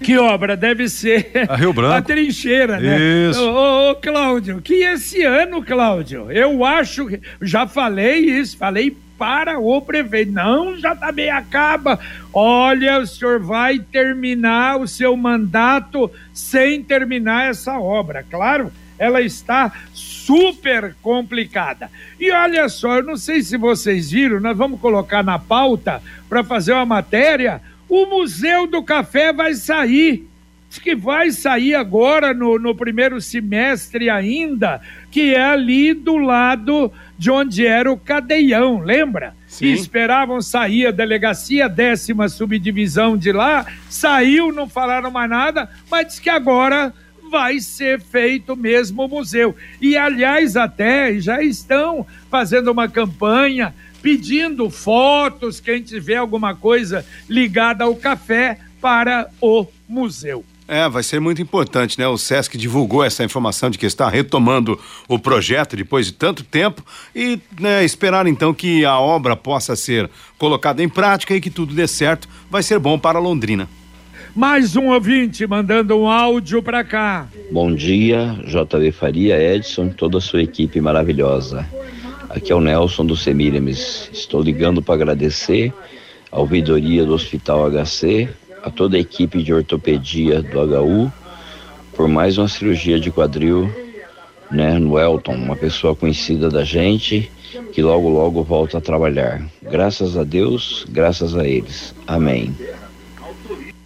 Que 0.00 0.16
obra 0.16 0.56
deve 0.56 0.88
ser 0.88 1.30
A 1.48 1.56
Rio 1.56 1.72
Branco. 1.74 1.94
a 1.94 2.00
trincheira, 2.02 2.78
né? 2.78 2.98
Isso. 3.30 3.40
Ô, 3.42 3.52
ô, 3.52 3.90
ô, 3.90 3.94
Cláudio, 3.96 4.62
que 4.62 4.74
esse 4.74 5.22
ano, 5.24 5.62
Cláudio, 5.62 6.30
eu 6.30 6.64
acho 6.64 7.06
que 7.06 7.20
já 7.42 7.66
falei 7.66 8.20
isso, 8.20 8.56
falei 8.56 8.96
para 9.18 9.58
o 9.58 9.82
prefeito. 9.82 10.30
Não, 10.32 10.78
já 10.78 10.94
também 10.94 11.28
acaba. 11.30 11.98
Olha, 12.32 13.00
o 13.00 13.06
senhor 13.06 13.40
vai 13.40 13.78
terminar 13.80 14.78
o 14.78 14.86
seu 14.88 15.14
mandato 15.16 16.10
sem 16.32 16.82
terminar 16.82 17.50
essa 17.50 17.78
obra. 17.78 18.24
Claro, 18.30 18.72
ela 19.00 19.22
está 19.22 19.72
super 19.94 20.94
complicada. 21.00 21.90
E 22.20 22.30
olha 22.30 22.68
só, 22.68 22.96
eu 22.96 23.02
não 23.02 23.16
sei 23.16 23.42
se 23.42 23.56
vocês 23.56 24.10
viram, 24.10 24.38
nós 24.38 24.56
vamos 24.56 24.78
colocar 24.78 25.24
na 25.24 25.38
pauta 25.38 26.02
para 26.28 26.44
fazer 26.44 26.74
uma 26.74 26.84
matéria. 26.84 27.62
O 27.88 28.04
Museu 28.04 28.66
do 28.66 28.82
Café 28.82 29.32
vai 29.32 29.54
sair. 29.54 30.28
Diz 30.68 30.78
que 30.78 30.94
vai 30.94 31.32
sair 31.32 31.74
agora 31.74 32.34
no, 32.34 32.58
no 32.58 32.74
primeiro 32.76 33.20
semestre 33.22 34.10
ainda, 34.10 34.80
que 35.10 35.34
é 35.34 35.42
ali 35.42 35.94
do 35.94 36.16
lado 36.18 36.92
de 37.18 37.30
onde 37.30 37.66
era 37.66 37.90
o 37.90 37.98
Cadeião, 37.98 38.80
lembra? 38.80 39.34
Sim. 39.48 39.66
E 39.66 39.72
esperavam 39.72 40.40
sair 40.40 40.86
a 40.86 40.90
delegacia, 40.92 41.68
décima 41.68 42.28
subdivisão 42.28 43.16
de 43.16 43.32
lá, 43.32 43.66
saiu, 43.88 44.52
não 44.52 44.68
falaram 44.68 45.10
mais 45.10 45.28
nada, 45.28 45.68
mas 45.90 46.06
diz 46.06 46.20
que 46.20 46.30
agora 46.30 46.94
vai 47.30 47.60
ser 47.60 48.00
feito 48.00 48.56
mesmo 48.56 49.04
o 49.04 49.08
museu. 49.08 49.54
E, 49.80 49.96
aliás, 49.96 50.56
até 50.56 51.18
já 51.20 51.42
estão 51.42 52.06
fazendo 52.28 52.70
uma 52.70 52.88
campanha 52.88 53.74
pedindo 54.02 54.68
fotos, 54.68 55.60
quem 55.60 55.82
tiver 55.82 56.16
alguma 56.16 56.54
coisa 56.54 57.04
ligada 57.28 57.84
ao 57.84 57.94
café, 57.94 58.58
para 58.80 59.28
o 59.40 59.66
museu. 59.86 60.44
É, 60.66 60.88
vai 60.88 61.02
ser 61.02 61.20
muito 61.20 61.42
importante, 61.42 61.98
né? 61.98 62.06
O 62.06 62.16
Sesc 62.16 62.56
divulgou 62.56 63.02
essa 63.02 63.24
informação 63.24 63.68
de 63.68 63.76
que 63.76 63.84
está 63.84 64.08
retomando 64.08 64.80
o 65.08 65.18
projeto 65.18 65.76
depois 65.76 66.06
de 66.06 66.12
tanto 66.12 66.44
tempo 66.44 66.84
e 67.14 67.40
né, 67.58 67.84
esperar 67.84 68.26
então 68.26 68.54
que 68.54 68.84
a 68.84 68.98
obra 68.98 69.34
possa 69.34 69.74
ser 69.74 70.08
colocada 70.38 70.82
em 70.82 70.88
prática 70.88 71.34
e 71.34 71.40
que 71.40 71.50
tudo 71.50 71.74
dê 71.74 71.88
certo. 71.88 72.28
Vai 72.48 72.62
ser 72.62 72.78
bom 72.78 72.98
para 72.98 73.18
Londrina. 73.18 73.68
Mais 74.34 74.76
um 74.76 74.88
ouvinte 74.88 75.46
mandando 75.46 75.98
um 75.98 76.08
áudio 76.08 76.62
para 76.62 76.84
cá. 76.84 77.26
Bom 77.50 77.74
dia, 77.74 78.36
JB 78.44 78.92
Faria, 78.92 79.36
Edson, 79.36 79.88
toda 79.88 80.18
a 80.18 80.20
sua 80.20 80.42
equipe 80.42 80.80
maravilhosa. 80.80 81.66
Aqui 82.28 82.52
é 82.52 82.54
o 82.54 82.60
Nelson 82.60 83.04
do 83.04 83.16
Semiramis. 83.16 84.08
Estou 84.12 84.40
ligando 84.40 84.80
para 84.80 84.94
agradecer 84.94 85.72
à 86.30 86.38
ouvidoria 86.38 87.04
do 87.04 87.12
Hospital 87.12 87.68
HC, 87.70 88.28
a 88.62 88.70
toda 88.70 88.96
a 88.96 89.00
equipe 89.00 89.42
de 89.42 89.52
ortopedia 89.52 90.40
do 90.40 90.60
HU, 90.60 91.12
por 91.96 92.06
mais 92.06 92.38
uma 92.38 92.46
cirurgia 92.46 93.00
de 93.00 93.10
quadril, 93.10 93.68
né, 94.48 94.78
no 94.78 94.96
Elton, 94.96 95.34
uma 95.34 95.56
pessoa 95.56 95.94
conhecida 95.94 96.48
da 96.48 96.62
gente, 96.62 97.30
que 97.72 97.82
logo 97.82 98.08
logo 98.08 98.44
volta 98.44 98.78
a 98.78 98.80
trabalhar. 98.80 99.42
Graças 99.60 100.16
a 100.16 100.22
Deus, 100.22 100.86
graças 100.88 101.34
a 101.34 101.46
eles. 101.46 101.92
Amém. 102.06 102.54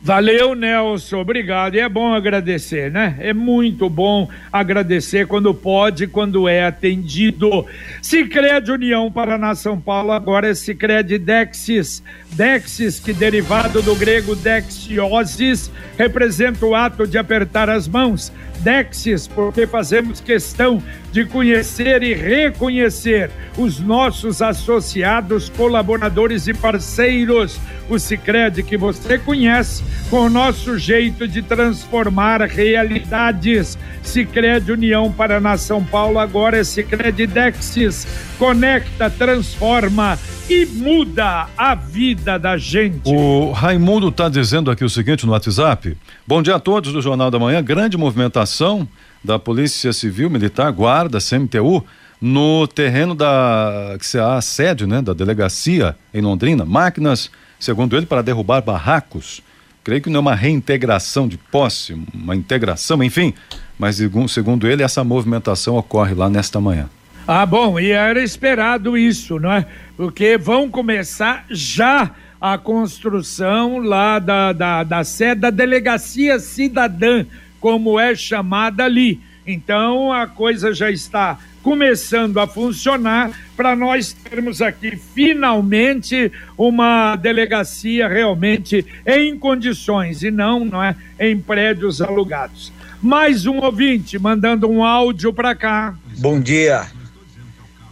Valeu, 0.05 0.55
Nelson, 0.55 1.17
obrigado. 1.17 1.77
E 1.77 1.81
é 1.81 1.89
bom 1.89 2.13
agradecer, 2.13 2.91
né? 2.91 3.17
É 3.21 3.33
muito 3.33 3.89
bom 3.89 4.29
agradecer 4.53 5.27
quando 5.27 5.55
pode, 5.55 6.07
quando 6.07 6.47
é 6.47 6.67
atendido. 6.67 7.65
Sicredi 8.03 8.71
União 8.71 9.11
Paraná 9.11 9.55
São 9.55 9.81
Paulo, 9.81 10.13
agora 10.13 10.51
é 10.51 10.55
Sicredi 10.55 11.17
Dexis. 11.17 12.03
Dexis, 12.33 13.01
que 13.01 13.15
derivado 13.15 13.81
do 13.81 13.95
grego 13.95 14.37
dexiosis, 14.37 15.71
representa 15.97 16.67
o 16.67 16.75
ato 16.75 17.07
de 17.07 17.17
apertar 17.17 17.71
as 17.71 17.89
mãos. 17.89 18.31
Dexis, 18.61 19.27
porque 19.27 19.67
fazemos 19.67 20.21
questão 20.21 20.83
de 21.13 21.25
conhecer 21.25 22.03
e 22.03 22.13
reconhecer 22.13 23.31
os 23.57 23.79
nossos 23.79 24.43
associados, 24.43 25.49
colaboradores 25.49 26.47
e 26.47 26.55
parceiros. 26.55 27.59
O 27.89 27.99
Sicredi 27.99 28.63
que 28.63 28.77
você 28.77 29.19
conhece 29.19 29.85
com 30.09 30.27
o 30.27 30.31
nosso 30.31 30.79
jeito 30.79 31.29
de 31.29 31.43
transformar 31.43 32.41
realidades. 32.43 33.77
Sicredi 34.03 34.73
União 34.73 35.13
Paraná 35.13 35.57
São 35.57 35.85
Paulo 35.85 36.19
agora 36.19 36.59
é 36.59 36.65
Sicredi 36.65 37.27
Dexis. 37.27 38.07
Conecta, 38.39 39.11
transforma 39.11 40.19
e 40.49 40.67
muda 40.67 41.47
a 41.57 41.75
vida 41.75 42.39
da 42.39 42.57
gente. 42.57 43.09
O 43.11 43.53
Raimundo 43.53 44.09
está 44.09 44.29
dizendo 44.29 44.71
aqui 44.71 44.85
o 44.85 44.91
seguinte 44.91 45.27
no 45.27 45.33
WhatsApp. 45.33 45.97
Bom 46.27 46.43
dia 46.43 46.57
a 46.57 46.61
todos 46.61 46.93
do 46.93 47.03
Jornal 47.03 47.31
da 47.31 47.39
Manhã. 47.39 47.63
Grande 47.63 47.97
movimentação 47.97 48.89
da 49.23 49.39
Polícia 49.39 49.93
Civil, 49.93 50.29
Militar, 50.29 50.71
Guarda, 50.71 51.19
CMTU, 51.19 51.85
no 52.21 52.67
terreno 52.67 53.15
da 53.15 53.97
que 53.99 54.07
se 54.07 54.19
a 54.19 54.41
sede, 54.41 54.87
né, 54.87 55.03
da 55.03 55.13
delegacia 55.13 55.97
em 56.13 56.21
Londrina. 56.21 56.65
Máquinas, 56.65 57.31
segundo 57.65 57.97
ele, 57.97 58.07
para 58.07 58.23
derrubar 58.23 58.61
barracos. 58.61 59.43
Creio 59.83 60.01
que 60.01 60.11
não 60.11 60.19
é 60.19 60.21
uma 60.21 60.35
reintegração 60.35 61.29
de 61.29 61.37
posse, 61.37 61.95
uma 62.15 62.35
integração, 62.35 63.03
enfim. 63.03 63.35
Mas 63.79 64.01
segundo 64.29 64.69
ele, 64.69 64.83
essa 64.83 65.03
movimentação 65.05 65.77
ocorre 65.77 66.15
lá 66.15 66.31
nesta 66.31 66.61
manhã. 66.61 66.89
Ah, 67.27 67.47
bom, 67.47 67.81
e 67.81 67.91
era 67.91 68.23
esperado 68.23 68.97
isso, 68.97 69.39
não 69.39 69.51
é? 69.51 69.67
Porque 69.97 70.37
vão 70.37 70.71
começar 70.71 71.45
já 71.51 72.11
a 72.41 72.59
construção 72.59 73.79
lá 73.79 74.19
da, 74.19 74.53
da, 74.53 74.85
da 74.85 75.05
sede 75.05 75.41
da 75.41 75.51
Delegacia 75.51 76.39
Cidadã, 76.39 77.25
como 77.61 77.99
é 77.99 78.15
chamada 78.15 78.85
ali. 78.85 79.21
Então 79.47 80.13
a 80.13 80.27
coisa 80.27 80.75
já 80.75 80.91
está 80.91 81.39
começando 81.65 82.39
a 82.39 82.47
funcionar 82.47 83.33
para 83.57 83.75
nós 83.75 84.13
termos 84.13 84.61
aqui 84.61 85.01
finalmente 85.15 86.31
uma 86.59 87.17
delegacia 87.17 88.07
realmente 88.07 88.85
em 89.07 89.39
condições 89.39 90.23
e 90.23 90.31
não, 90.31 90.63
não 90.63 90.83
é, 90.83 90.95
em 91.19 91.41
prédios 91.41 92.03
alugados. 92.03 92.71
Mais 93.01 93.47
um 93.47 93.61
ouvinte 93.61 94.19
mandando 94.19 94.69
um 94.69 94.85
áudio 94.85 95.33
para 95.33 95.55
cá. 95.55 95.95
Bom 96.19 96.39
dia. 96.39 96.87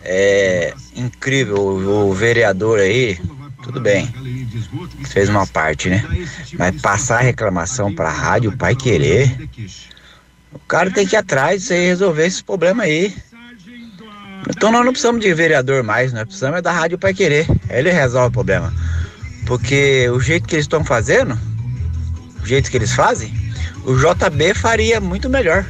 É 0.04 0.74
incrível 0.94 1.56
o, 1.56 2.10
o 2.10 2.12
vereador 2.12 2.78
aí, 2.78 3.18
tudo 3.62 3.80
bem, 3.80 4.06
fez 5.06 5.30
uma 5.30 5.46
parte, 5.46 5.88
né? 5.88 6.04
Mas 6.58 6.78
passar 6.82 7.20
a 7.20 7.22
reclamação 7.22 7.94
para 7.94 8.08
a 8.08 8.12
rádio 8.12 8.54
Pai 8.54 8.74
Querer, 8.74 9.48
o 10.52 10.58
cara 10.58 10.90
tem 10.90 11.06
que 11.06 11.14
ir 11.14 11.18
atrás 11.18 11.70
e 11.70 11.86
resolver 11.86 12.26
esse 12.26 12.44
problema 12.44 12.82
aí. 12.82 13.14
Então 14.48 14.72
nós 14.72 14.84
não 14.84 14.92
precisamos 14.92 15.20
de 15.20 15.32
vereador 15.32 15.82
mais, 15.82 16.12
nós 16.12 16.24
precisamos 16.24 16.58
é 16.58 16.62
da 16.62 16.72
rádio 16.72 16.98
Pai 16.98 17.14
Querer, 17.14 17.46
ele 17.70 17.90
resolve 17.90 18.28
o 18.28 18.32
problema. 18.32 18.72
Porque 19.46 20.08
o 20.10 20.20
jeito 20.20 20.48
que 20.48 20.54
eles 20.54 20.64
estão 20.64 20.84
fazendo, 20.84 21.38
o 22.42 22.46
jeito 22.46 22.70
que 22.70 22.76
eles 22.76 22.92
fazem, 22.92 23.32
o 23.84 23.94
JB 23.96 24.54
faria 24.54 25.00
muito 25.00 25.28
melhor. 25.28 25.64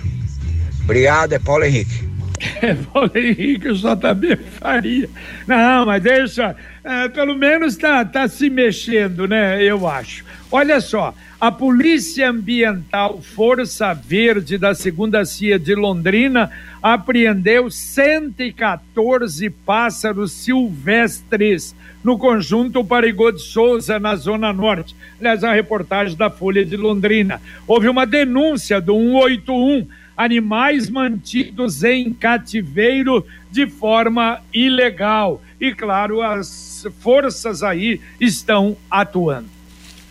Obrigado, 0.84 1.32
é 1.32 1.38
Paulo 1.38 1.64
Henrique. 1.64 2.10
É, 2.60 2.74
Paulo 2.74 3.10
Henrique, 3.14 3.68
o 3.68 3.74
JB 3.74 4.36
faria. 4.58 5.08
Não, 5.46 5.86
mas 5.86 6.02
deixa, 6.02 6.56
é, 6.84 7.08
pelo 7.08 7.36
menos 7.36 7.76
tá, 7.76 8.04
tá 8.04 8.26
se 8.28 8.50
mexendo, 8.50 9.26
né? 9.26 9.62
Eu 9.62 9.86
acho. 9.86 10.24
Olha 10.50 10.80
só, 10.80 11.14
a 11.40 11.50
Polícia 11.50 12.28
Ambiental 12.28 13.20
Força 13.22 13.94
Verde 13.94 14.58
da 14.58 14.74
Segunda 14.74 15.24
CIA 15.24 15.58
de 15.58 15.74
Londrina 15.74 16.50
apreendeu 16.82 17.70
114 17.70 19.48
pássaros 19.50 20.32
silvestres 20.32 21.74
no 22.02 22.18
conjunto 22.18 22.84
Parigô 22.84 23.30
de 23.30 23.42
Souza, 23.42 23.98
na 23.98 24.16
Zona 24.16 24.52
Norte. 24.52 24.94
Aliás, 25.20 25.44
a 25.44 25.52
reportagem 25.52 26.16
da 26.16 26.28
Folha 26.28 26.64
de 26.64 26.76
Londrina. 26.76 27.40
Houve 27.66 27.88
uma 27.88 28.04
denúncia 28.04 28.80
do 28.80 28.92
181 28.94 29.86
animais 30.16 30.90
mantidos 30.90 31.82
em 31.82 32.12
cativeiro 32.12 33.24
de 33.50 33.66
forma 33.66 34.40
ilegal. 34.52 35.40
E, 35.62 35.72
claro, 35.72 36.20
as 36.20 36.84
forças 36.98 37.62
aí 37.62 38.00
estão 38.20 38.76
atuando. 38.90 39.46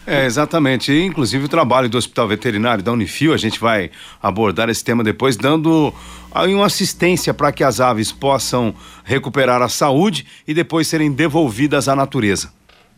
É, 0.08 0.26
exatamente. 0.26 0.94
E, 0.94 1.04
inclusive 1.04 1.44
o 1.44 1.50
trabalho 1.50 1.90
do 1.90 1.98
Hospital 1.98 2.30
Veterinário 2.30 2.82
da 2.82 2.94
Unifil, 2.94 3.34
a 3.34 3.38
gente 3.38 3.60
vai 3.60 3.92
abordar 4.24 4.70
esse 4.70 4.82
tema 4.82 5.04
depois, 5.04 5.36
dando 5.36 5.94
aí 6.34 6.56
uma 6.56 6.68
assistência 6.68 7.34
para 7.34 7.52
que 7.52 7.66
as 7.66 7.82
aves 7.82 8.14
possam 8.14 8.74
recuperar 9.04 9.62
a 9.62 9.68
saúde 9.68 10.26
e 10.48 10.54
depois 10.54 10.88
serem 10.88 11.12
devolvidas 11.12 11.90
à 11.90 11.98
natureza. 11.98 12.54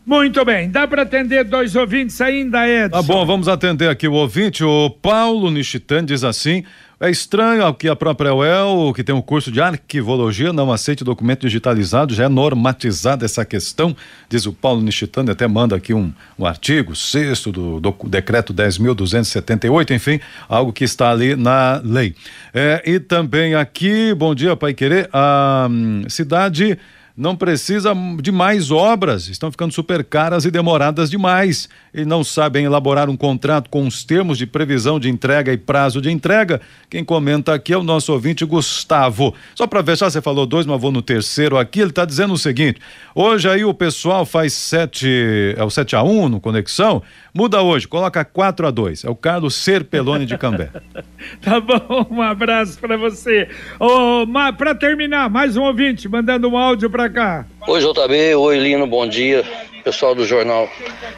Muito 0.06 0.44
bem, 0.44 0.70
dá 0.70 0.86
para 0.86 1.02
atender 1.02 1.42
dois 1.44 1.74
ouvintes 1.74 2.20
ainda, 2.20 2.68
Edson? 2.68 2.90
Tá 2.90 3.02
bom, 3.02 3.26
vamos 3.26 3.48
atender 3.48 3.88
aqui 3.88 4.06
o 4.06 4.12
ouvinte, 4.12 4.62
o 4.62 4.90
Paulo 4.90 5.50
Nishitan 5.50 6.04
diz 6.04 6.22
assim, 6.22 6.62
é 7.00 7.10
estranho 7.10 7.72
que 7.74 7.88
a 7.88 7.96
própria 7.96 8.34
UEL, 8.34 8.92
que 8.94 9.02
tem 9.02 9.14
um 9.14 9.20
curso 9.20 9.50
de 9.50 9.60
arquivologia, 9.60 10.52
não 10.52 10.72
aceite 10.72 11.02
documento 11.04 11.42
digitalizado, 11.42 12.14
já 12.14 12.24
é 12.24 12.28
normatizada 12.28 13.24
essa 13.24 13.44
questão, 13.44 13.96
diz 14.28 14.46
o 14.46 14.52
Paulo 14.52 14.80
Nishitano, 14.80 15.30
até 15.32 15.46
manda 15.46 15.76
aqui 15.76 15.92
um, 15.92 16.12
um 16.38 16.46
artigo, 16.46 16.94
sexto 16.94 17.50
do, 17.50 17.80
do 17.80 17.94
decreto 18.08 18.54
10.278, 18.54 19.90
enfim, 19.90 20.20
algo 20.48 20.72
que 20.72 20.84
está 20.84 21.10
ali 21.10 21.34
na 21.36 21.80
lei. 21.84 22.14
É, 22.52 22.82
e 22.86 23.00
também 23.00 23.54
aqui, 23.54 24.14
bom 24.14 24.34
dia, 24.34 24.56
Pai 24.56 24.72
Querer, 24.72 25.08
a 25.12 25.66
hum, 25.70 26.04
cidade 26.08 26.78
não 27.16 27.36
precisa 27.36 27.92
de 28.20 28.32
mais 28.32 28.72
obras, 28.72 29.28
estão 29.28 29.48
ficando 29.48 29.72
super 29.72 30.02
caras 30.02 30.44
e 30.44 30.50
demoradas 30.50 31.08
demais. 31.08 31.68
E 31.92 32.04
não 32.04 32.24
sabem 32.24 32.64
elaborar 32.64 33.08
um 33.08 33.16
contrato 33.16 33.70
com 33.70 33.86
os 33.86 34.02
termos 34.02 34.36
de 34.36 34.46
previsão 34.46 34.98
de 34.98 35.08
entrega 35.08 35.52
e 35.52 35.56
prazo 35.56 36.00
de 36.00 36.10
entrega. 36.10 36.60
Quem 36.90 37.04
comenta 37.04 37.54
aqui 37.54 37.72
é 37.72 37.78
o 37.78 37.84
nosso 37.84 38.12
ouvinte 38.12 38.44
Gustavo. 38.44 39.32
Só 39.54 39.64
para 39.64 39.80
ver, 39.80 39.96
você 39.96 40.20
falou 40.20 40.44
dois, 40.44 40.66
mas 40.66 40.80
vou 40.80 40.90
no 40.90 41.02
terceiro 41.02 41.56
aqui. 41.56 41.78
Ele 41.78 41.90
está 41.90 42.04
dizendo 42.04 42.34
o 42.34 42.38
seguinte: 42.38 42.80
hoje 43.14 43.48
aí 43.48 43.64
o 43.64 43.72
pessoal 43.72 44.26
faz 44.26 44.52
7, 44.52 45.54
é 45.56 45.62
o 45.62 45.70
7 45.70 45.94
a 45.94 46.02
1 46.02 46.28
no 46.28 46.40
Conexão, 46.40 47.00
muda 47.34 47.60
hoje, 47.60 47.88
coloca 47.88 48.24
4 48.24 48.68
a 48.68 48.70
2 48.70 49.04
É 49.04 49.10
o 49.10 49.16
Carlos 49.16 49.56
Serpelone 49.56 50.24
de 50.24 50.38
Cambé. 50.38 50.70
tá 51.42 51.60
bom, 51.60 52.06
um 52.10 52.22
abraço 52.22 52.78
para 52.78 52.96
você. 52.96 53.48
Oh, 53.80 54.24
para 54.56 54.74
terminar, 54.74 55.28
mais 55.28 55.56
um 55.56 55.64
ouvinte 55.64 56.08
mandando 56.08 56.48
um 56.48 56.56
áudio 56.56 56.88
para 56.88 57.10
cá. 57.10 57.44
Oi, 57.66 57.80
JB. 57.80 58.36
Oi, 58.36 58.58
Lino. 58.58 58.86
Bom 58.86 59.06
dia, 59.06 59.44
pessoal 59.82 60.14
do 60.14 60.24
jornal. 60.24 60.70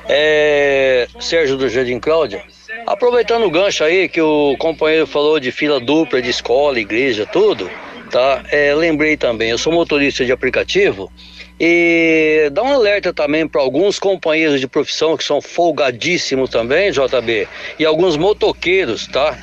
É. 0.09 1.07
Sérgio 1.21 1.59
do 1.59 1.69
Jardim 1.69 2.01
Cláudia. 2.01 2.43
Aproveitando 2.87 3.45
o 3.45 3.51
gancho 3.51 3.85
aí 3.85 4.09
que 4.09 4.21
o 4.21 4.57
companheiro 4.59 5.07
falou 5.07 5.39
de 5.39 5.51
fila 5.51 5.79
dupla 5.79 6.23
de 6.23 6.31
escola, 6.31 6.79
igreja, 6.79 7.27
tudo, 7.27 7.69
tá? 8.11 8.43
É, 8.51 8.75
lembrei 8.75 9.17
também, 9.17 9.51
eu 9.51 9.59
sou 9.59 9.73
motorista 9.73 10.25
de 10.25 10.33
aplicativo 10.33 11.11
e 11.59 12.51
dá 12.53 12.63
um 12.63 12.73
alerta 12.73 13.13
também 13.13 13.49
para 13.49 13.61
alguns 13.61 13.99
companheiros 13.99 14.61
de 14.61 14.69
profissão 14.69 15.17
que 15.17 15.25
são 15.25 15.41
folgadíssimos 15.41 16.51
também, 16.51 16.91
JB, 16.91 17.49
e 17.79 17.85
alguns 17.85 18.17
motoqueiros, 18.17 19.07
tá? 19.07 19.37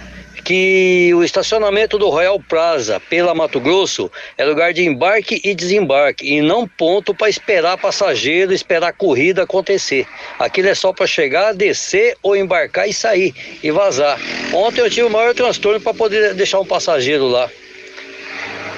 que 0.44 1.14
o 1.14 1.24
estacionamento 1.24 1.98
do 1.98 2.10
Royal 2.10 2.40
Plaza 2.40 3.00
pela 3.10 3.34
Mato 3.34 3.60
Grosso 3.60 4.12
é 4.38 4.44
lugar 4.44 4.74
de 4.74 4.84
embarque 4.84 5.40
e 5.44 5.56
desembarque 5.56 6.26
e 6.26 6.42
não 6.42 6.68
ponto 6.68 7.16
para 7.16 7.30
esperar 7.30 7.78
passageiro, 7.78 8.54
esperar 8.54 8.90
a 8.90 8.94
corrida 8.94 9.44
acontecer. 9.44 10.06
Aquilo 10.38 10.68
é 10.68 10.76
só 10.76 10.92
para 10.92 11.08
chegar, 11.08 11.54
descer 11.54 12.18
ou 12.22 12.36
embarcar 12.36 12.90
e 12.90 12.94
sair 12.94 13.34
e 13.64 13.72
vazar. 13.72 14.20
Ontem 14.54 14.82
eu 14.82 14.90
tive 14.90 15.04
o 15.04 15.10
maior 15.10 15.34
transtorno 15.34 15.80
para 15.80 15.94
poder 15.94 16.34
deixar 16.34 16.60
um 16.60 16.66
passageiro 16.66 17.28
lá. 17.28 17.50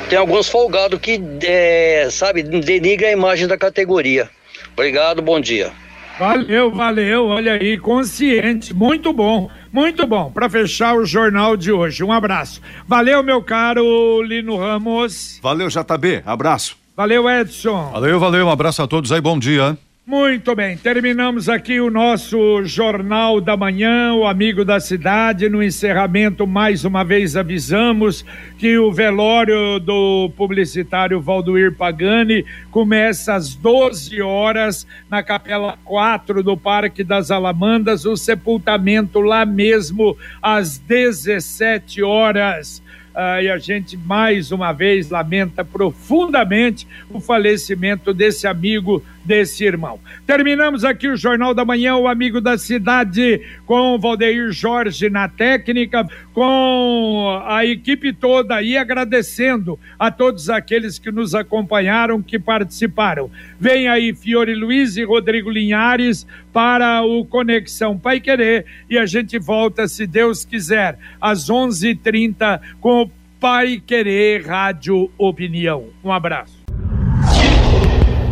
Tem 0.10 0.20
alguns 0.20 0.48
folgados 0.48 1.00
que, 1.00 1.20
é, 1.44 2.08
sabe, 2.12 2.44
denigra 2.44 3.08
a 3.08 3.12
imagem 3.12 3.48
da 3.48 3.58
categoria. 3.58 4.30
Obrigado, 4.74 5.22
bom 5.22 5.40
dia. 5.40 5.72
Valeu, 6.20 6.72
valeu, 6.72 7.28
olha 7.28 7.54
aí, 7.54 7.78
consciente, 7.78 8.74
muito 8.74 9.12
bom, 9.12 9.50
muito 9.72 10.08
bom, 10.08 10.32
para 10.32 10.50
fechar 10.50 10.96
o 10.96 11.06
jornal 11.06 11.58
de 11.58 11.74
hoje. 11.74 12.04
Um 12.04 12.12
abraço. 12.12 12.62
Valeu, 12.88 13.22
meu 13.22 13.42
caro 13.42 14.22
Lino 14.22 14.56
Ramos. 14.56 15.40
Valeu, 15.42 15.68
JB, 15.68 16.24
abraço. 16.26 16.78
Valeu, 16.96 17.30
Edson. 17.30 17.92
Valeu, 17.92 18.18
valeu, 18.18 18.46
um 18.46 18.50
abraço 18.50 18.82
a 18.82 18.88
todos 18.88 19.12
aí, 19.12 19.20
bom 19.20 19.38
dia. 19.38 19.78
Muito 20.08 20.54
bem, 20.54 20.78
terminamos 20.78 21.50
aqui 21.50 21.80
o 21.80 21.90
nosso 21.90 22.64
Jornal 22.64 23.42
da 23.42 23.58
Manhã, 23.58 24.14
o 24.14 24.28
Amigo 24.28 24.64
da 24.64 24.80
Cidade. 24.80 25.50
No 25.50 25.64
encerramento, 25.64 26.46
mais 26.46 26.86
uma 26.86 27.04
vez 27.04 27.36
avisamos 27.36 28.24
que 28.60 28.78
o 28.78 28.92
velório 28.92 29.80
do 29.80 30.30
publicitário 30.38 31.20
Valdoir 31.20 31.74
Pagani 31.74 32.46
começa 32.70 33.34
às 33.34 33.56
12 33.56 34.22
horas 34.22 34.86
na 35.10 35.24
Capela 35.24 35.76
4 35.84 36.44
do 36.44 36.56
Parque 36.56 37.04
das 37.04 37.32
Alamandas, 37.32 38.06
o 38.06 38.16
sepultamento 38.16 39.22
lá 39.22 39.44
mesmo 39.44 40.16
às 40.40 40.78
17 40.78 42.04
horas. 42.04 42.80
ah, 43.16 43.42
e 43.42 43.50
a 43.50 43.58
gente 43.58 43.98
mais 43.98 44.52
uma 44.52 44.72
vez 44.72 45.10
lamenta 45.10 45.66
profundamente 45.66 46.88
o 47.10 47.20
falecimento 47.20 48.14
desse 48.14 48.46
amigo, 48.46 49.02
desse 49.26 49.66
irmão. 49.66 50.00
Terminamos 50.26 50.86
aqui 50.86 51.08
o 51.08 51.18
Jornal 51.18 51.54
da 51.54 51.66
Manhã, 51.66 51.96
o 51.96 52.08
Amigo 52.08 52.40
da 52.40 52.58
Cidade, 52.58 53.42
com 53.66 53.96
o 53.96 54.00
Valdeir 54.00 54.52
Jorge 54.52 55.10
na 55.10 55.28
técnica, 55.28 56.08
com 56.34 57.42
a 57.46 57.66
equipe 57.66 58.14
toda 58.14 58.56
aí, 58.56 58.78
agradecendo 58.78 59.80
a 59.98 60.12
todos 60.12 60.50
aqueles 60.50 61.00
que 61.00 61.12
nos 61.12 61.34
acompanharam, 61.34 62.22
que 62.22 62.38
participaram. 62.38 63.32
Vem 63.60 63.88
aí 63.88 64.14
Fiore 64.14 64.54
Luiz 64.54 64.96
e 64.96 65.04
Rodrigo 65.04 65.50
Linhares 65.50 66.28
para 66.54 67.02
o 67.02 67.26
Conexão 67.26 67.98
Pai 67.98 68.20
Querer 68.20 68.66
e 68.90 68.98
a 68.98 69.06
gente 69.06 69.40
volta, 69.40 69.88
se 69.88 70.06
Deus 70.06 70.46
quiser, 70.46 70.98
às 71.20 71.50
11:30 71.50 72.62
com 72.80 73.04
o 73.04 73.12
Pai 73.40 73.82
Querer 73.86 74.46
Rádio 74.46 75.12
Opinião. 75.18 75.90
Um 76.04 76.12
abraço. 76.12 76.55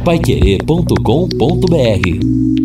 Paiquerê.com.br 0.04 2.63